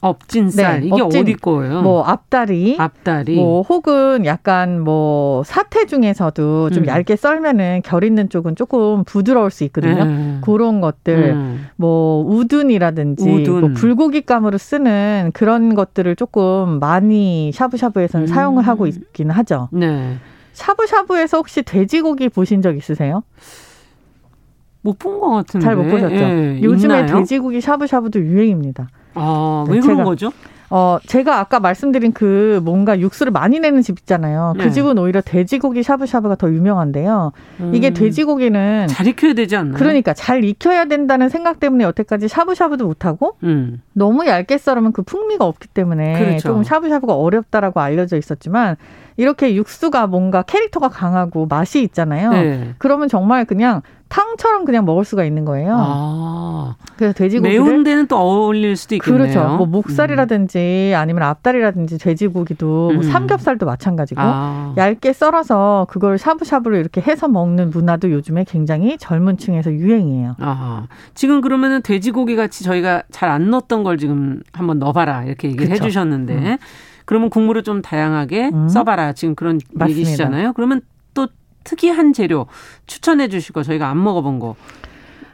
[0.00, 1.82] 업진살 네, 이게 업진, 어디 거예요?
[1.82, 6.86] 뭐 앞다리, 앞다리, 뭐 혹은 약간 뭐 사태 중에서도 좀 음.
[6.86, 10.02] 얇게 썰면은 결 있는 쪽은 조금 부드러울 수 있거든요.
[10.02, 10.40] 음.
[10.42, 11.66] 그런 것들, 음.
[11.76, 13.60] 뭐 우둔이라든지 우둔.
[13.60, 18.88] 뭐 불고기감으로 쓰는 그런 것들을 조금 많이 샤브샤브에서는 사용을 하고 음.
[18.88, 19.68] 있기는 하죠.
[19.72, 20.16] 네.
[20.54, 23.22] 샤브샤브에서 혹시 돼지고기 보신 적 있으세요?
[24.82, 25.64] 못 본 것 같은데.
[25.64, 26.14] 잘 못 보셨죠?
[26.14, 27.18] 예, 요즘에 있나요?
[27.18, 28.88] 돼지고기 샤브샤브도 유행입니다.
[29.14, 30.32] 아, 왜 네, 그런 거죠?
[30.72, 34.54] 어, 제가 아까 말씀드린 그 뭔가 육수를 많이 내는 집 있잖아요.
[34.56, 34.70] 그 네.
[34.70, 37.32] 집은 오히려 돼지고기 샤브샤브가 더 유명한데요.
[37.58, 37.74] 음.
[37.74, 39.74] 이게 돼지고기는 잘 익혀야 되지 않나요?
[39.76, 43.82] 그러니까 잘 익혀야 된다는 생각 때문에 여태까지 샤브샤브도 못 하고 음.
[43.94, 46.48] 너무 얇게 썰으면 그 풍미가 없기 때문에 그렇죠.
[46.48, 48.76] 조금 샤브샤브가 어렵다라고 알려져 있었지만
[49.16, 52.30] 이렇게 육수가 뭔가 캐릭터가 강하고 맛이 있잖아요.
[52.30, 52.74] 네.
[52.78, 55.74] 그러면 정말 그냥 탕처럼 그냥 먹을 수가 있는 거예요.
[55.78, 56.74] 아.
[56.96, 59.22] 그래서 돼지고기를 매운 데는 또 어울릴 수도 있겠네요.
[59.32, 59.56] 그렇죠.
[59.56, 60.98] 뭐 목살이라든지 음.
[60.98, 62.94] 아니면 앞다리라든지 돼지고기도 뭐 음.
[62.96, 64.74] 뭐 삼겹살도 마찬가지고 아.
[64.76, 70.34] 얇게 썰어서 그걸 샤브샤브로 이렇게 해서 먹는 문화도 요즘에 굉장히 젊은 층에서 유행이에요.
[70.40, 70.86] 아.
[71.14, 75.84] 지금 그러면은 돼지고기 같이 저희가 잘 안 넣었던 걸 지금 한번 넣어봐라 이렇게 얘기를 그렇죠.
[75.84, 76.56] 해주셨는데 음.
[77.04, 78.68] 그러면 국물을 좀 다양하게 음.
[78.68, 79.88] 써봐라 지금 그런 맞습니다.
[80.00, 80.52] 얘기시잖아요.
[80.54, 80.80] 그러면
[81.64, 82.46] 특이한 재료
[82.86, 84.56] 추천해 주시고 저희가 안 먹어본 거.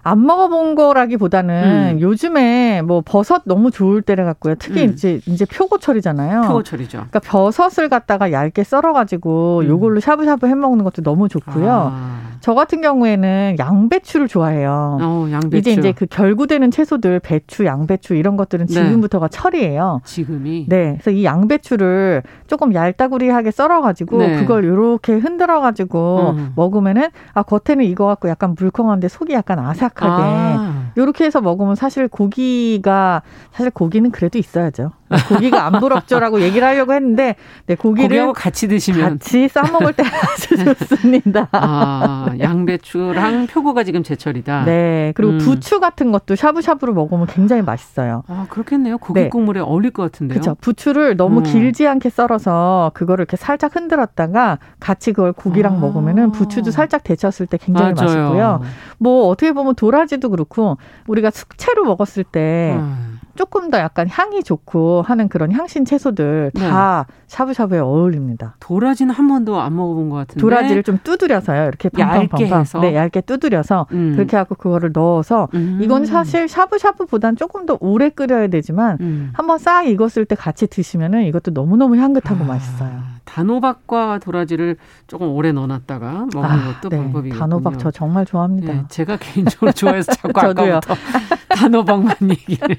[0.06, 2.00] 안 먹어본 거라기보다는 음.
[2.00, 4.54] 요즘에 뭐 버섯 너무 좋을 때를 같고요.
[4.56, 4.92] 특히 음.
[4.92, 6.42] 이제 이제 표고철이잖아요.
[6.42, 7.06] 표고철이죠.
[7.10, 9.68] 그러니까 버섯을 갖다가 얇게 썰어가지고 음.
[9.68, 11.90] 요걸로 샤브샤브 해 먹는 것도 너무 좋고요.
[11.92, 12.20] 아.
[12.38, 14.98] 저 같은 경우에는 양배추를 좋아해요.
[15.00, 15.56] 어, 양배추.
[15.56, 18.74] 이제 이제 그 결구되는 채소들 배추, 양배추 이런 것들은 네.
[18.74, 19.36] 지금부터가 네.
[19.36, 20.02] 철이에요.
[20.04, 20.66] 지금이.
[20.68, 20.98] 네.
[21.02, 24.36] 그래서 이 양배추를 조금 얄따구리하게 썰어가지고 네.
[24.36, 26.52] 그걸 요렇게 흔들어가지고 음.
[26.54, 30.90] 먹으면은 아 겉에는 이거 갖고 약간 물컹한데 속이 약간 아삭 하게 아.
[30.96, 33.22] 이렇게 해서 먹으면 사실 고기가
[33.52, 34.92] 사실 고기는 그래도 있어야죠.
[35.28, 37.36] 고기가 안 부럽죠라고 얘기를 하려고 했는데
[37.66, 41.48] 네, 고기를 같이 드시면 같이 싸 먹을 때 아주 좋습니다.
[41.52, 44.64] 아, 양배추랑 표고가 지금 제철이다.
[44.64, 45.12] 네.
[45.14, 45.38] 그리고 음.
[45.38, 48.24] 부추 같은 것도 샤브샤브로 먹으면 굉장히 맛있어요.
[48.26, 48.98] 아, 그렇겠네요.
[48.98, 49.28] 고기 네.
[49.28, 50.40] 국물에 어울릴 것 같은데요.
[50.40, 50.56] 그렇죠.
[50.60, 51.42] 부추를 너무 음.
[51.44, 55.78] 길지 않게 썰어서 그거를 이렇게 살짝 흔들었다가 같이 그걸 고기랑 아.
[55.78, 58.08] 먹으면은 부추도 살짝 데쳤을 때 굉장히 맞아요.
[58.08, 58.60] 맛있고요.
[58.98, 63.18] 뭐 어떻게 보면 도 라지도 그렇고 우리가 숙채로 먹었을 때 음.
[63.36, 66.68] 조금 더 약간 향이 좋고 하는 그런 향신 채소들 네.
[66.68, 68.56] 다 샤브샤브에 어울립니다.
[68.60, 70.40] 도라지는 한 번도 안 먹어본 것 같은데.
[70.40, 71.68] 도라지를 좀 두드려서요.
[71.68, 72.80] 이렇게 얇게 해서.
[72.80, 74.14] 네, 얇게 두드려서 음.
[74.16, 75.80] 그렇게 하고 그거를 넣어서 음.
[75.82, 79.30] 이건 사실 샤브샤브보단 조금 더 오래 끓여야 되지만 음.
[79.34, 82.46] 한번 싹 익었을 때 같이 드시면은 이것도 너무너무 향긋하고 아.
[82.46, 83.15] 맛있어요.
[83.26, 86.96] 단호박과 도라지를 조금 오래 넣어놨다가 먹는 아, 것도 네.
[86.96, 87.38] 방법이거든요.
[87.38, 88.72] 단호박 저 정말 좋아합니다.
[88.72, 90.94] 네, 제가 개인적으로 좋아해서 자꾸 아까부터
[91.50, 92.76] 단호박만 얘기를.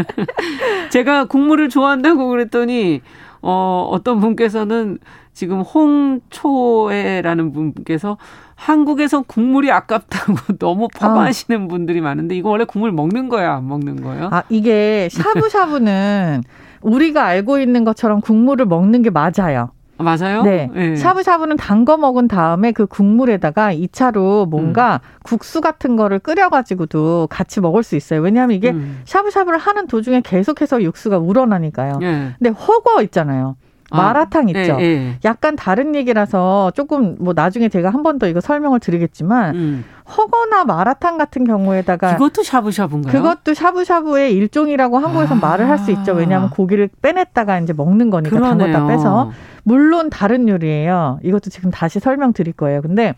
[0.90, 3.02] 제가 국물을 좋아한다고 그랬더니
[3.42, 4.98] 어, 어떤 분께서는
[5.32, 8.16] 지금 홍초에라는 분께서
[8.54, 11.68] 한국에선 국물이 아깝다고 너무 퍼마하시는 아.
[11.68, 14.28] 분들이 많은데 이거 원래 국물 먹는 거야 안 먹는 거예요?
[14.30, 16.42] 아 이게 샤브샤브는
[16.82, 19.70] 우리가 알고 있는 것처럼 국물을 먹는 게 맞아요.
[20.02, 20.42] 맞아요?
[20.42, 20.70] 네.
[20.72, 20.96] 네.
[20.96, 25.20] 샤브샤브는 단거 먹은 다음에 그 국물에다가 2차로 뭔가 음.
[25.22, 28.20] 국수 같은 거를 끓여가지고도 같이 먹을 수 있어요.
[28.20, 29.02] 왜냐하면 이게 음.
[29.04, 31.98] 샤브샤브를 하는 도중에 계속해서 육수가 우러나니까요.
[31.98, 32.30] 네.
[32.38, 33.56] 근데 허거 있잖아요.
[33.90, 34.76] 아, 마라탕 아, 있죠.
[34.80, 35.18] 예, 예.
[35.24, 39.84] 약간 다른 얘기라서 조금 뭐 나중에 제가 한 번 더 이거 설명을 드리겠지만 음.
[40.16, 43.12] 허거나 마라탕 같은 경우에다가 그것도 샤브샤브인가요?
[43.12, 45.38] 그것도 샤브샤브의 일종이라고 한국에서 아.
[45.38, 46.12] 말을 할 수 있죠.
[46.12, 49.30] 왜냐하면 고기를 빼냈다가 이제 먹는 거니까 담궜다 빼서
[49.62, 51.20] 물론 다른 요리예요.
[51.22, 52.82] 이것도 지금 다시 설명드릴 거예요.
[52.82, 53.14] 근데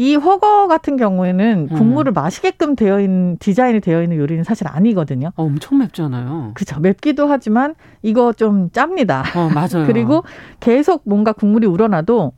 [0.00, 1.76] 이 허거 같은 경우에는 음.
[1.76, 2.14] 국물을 음.
[2.14, 5.28] 마시게끔 되어 있는 디자인이 되어 있는 요리는 사실 아니거든요.
[5.36, 6.52] 어, 엄청 맵잖아요.
[6.54, 6.80] 그렇죠.
[6.80, 9.22] 맵기도 하지만 이거 좀 짭니다.
[9.36, 9.84] 어, 맞아요.
[9.92, 10.24] 그리고
[10.58, 12.32] 계속 뭔가 국물이 우러나도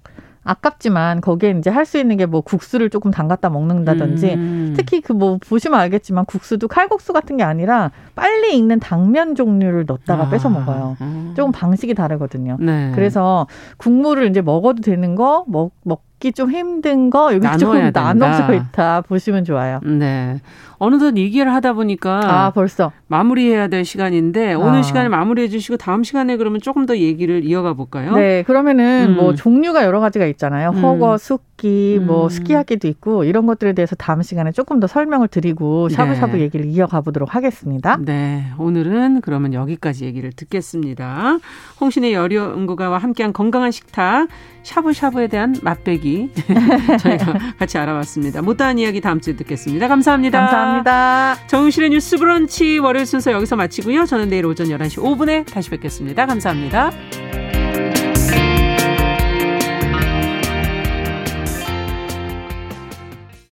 [0.45, 4.75] 아깝지만 거기에 이제 할 수 있는 게 뭐 국수를 조금 담갔다 먹는다든지 음.
[4.77, 10.25] 특히 그 뭐 보시면 알겠지만 국수도 칼국수 같은 게 아니라 빨리 익는 당면 종류를 넣었다가
[10.25, 10.31] 아.
[10.31, 10.97] 뺏어 먹어요.
[11.01, 11.35] 음.
[11.37, 12.57] 조금 방식이 다르거든요.
[12.59, 12.91] 네.
[12.97, 13.47] 그래서
[13.77, 19.03] 국물을 이제 먹어도 되는 거 먹, 먹 먹기 좀 힘든 거 여기 조금 나눠져 있다
[19.03, 19.81] 보시면 좋아요.
[19.83, 20.41] 네.
[20.79, 24.83] 어느덧 얘기를 하다 보니까 아 벌써 마무리해야 될 시간인데 오늘 아.
[24.83, 28.17] 시간에 마무리해 주시고 다음 시간에 그러면 조금 더 얘기를 이어가 볼까요?
[28.17, 29.17] 네, 그러면은 음.
[29.17, 30.71] 뭐 종류가 여러 가지가 있잖아요.
[30.71, 30.83] 음.
[30.83, 32.29] 허거, 숙기, 뭐 음.
[32.29, 36.43] 스키야끼도 있고 이런 것들에 대해서 다음 시간에 조금 더 설명을 드리고 샤브샤브 네.
[36.43, 37.97] 얘기를 이어가 보도록 하겠습니다.
[38.01, 41.39] 네, 오늘은 그러면 여기까지 얘기를 듣겠습니다.
[41.81, 44.27] 홍신의 여려 연구가와 함께한 건강한 식탁
[44.65, 46.12] 샤브샤브에 대한 맛배기
[47.01, 48.43] 저희가 같이 알아봤습니다.
[48.43, 49.89] 못다한 이야기 다음 주에 듣겠습니다.
[49.89, 50.39] 감사합니다.
[50.41, 51.37] 감사합니다.
[51.47, 54.05] 정우실의 뉴스 브런치 월요일 순서 여기서 마치고요.
[54.07, 56.27] 저는 내일 오전 11시 5분에 다시 뵙겠습니다.
[56.27, 57.62] 감사합니다.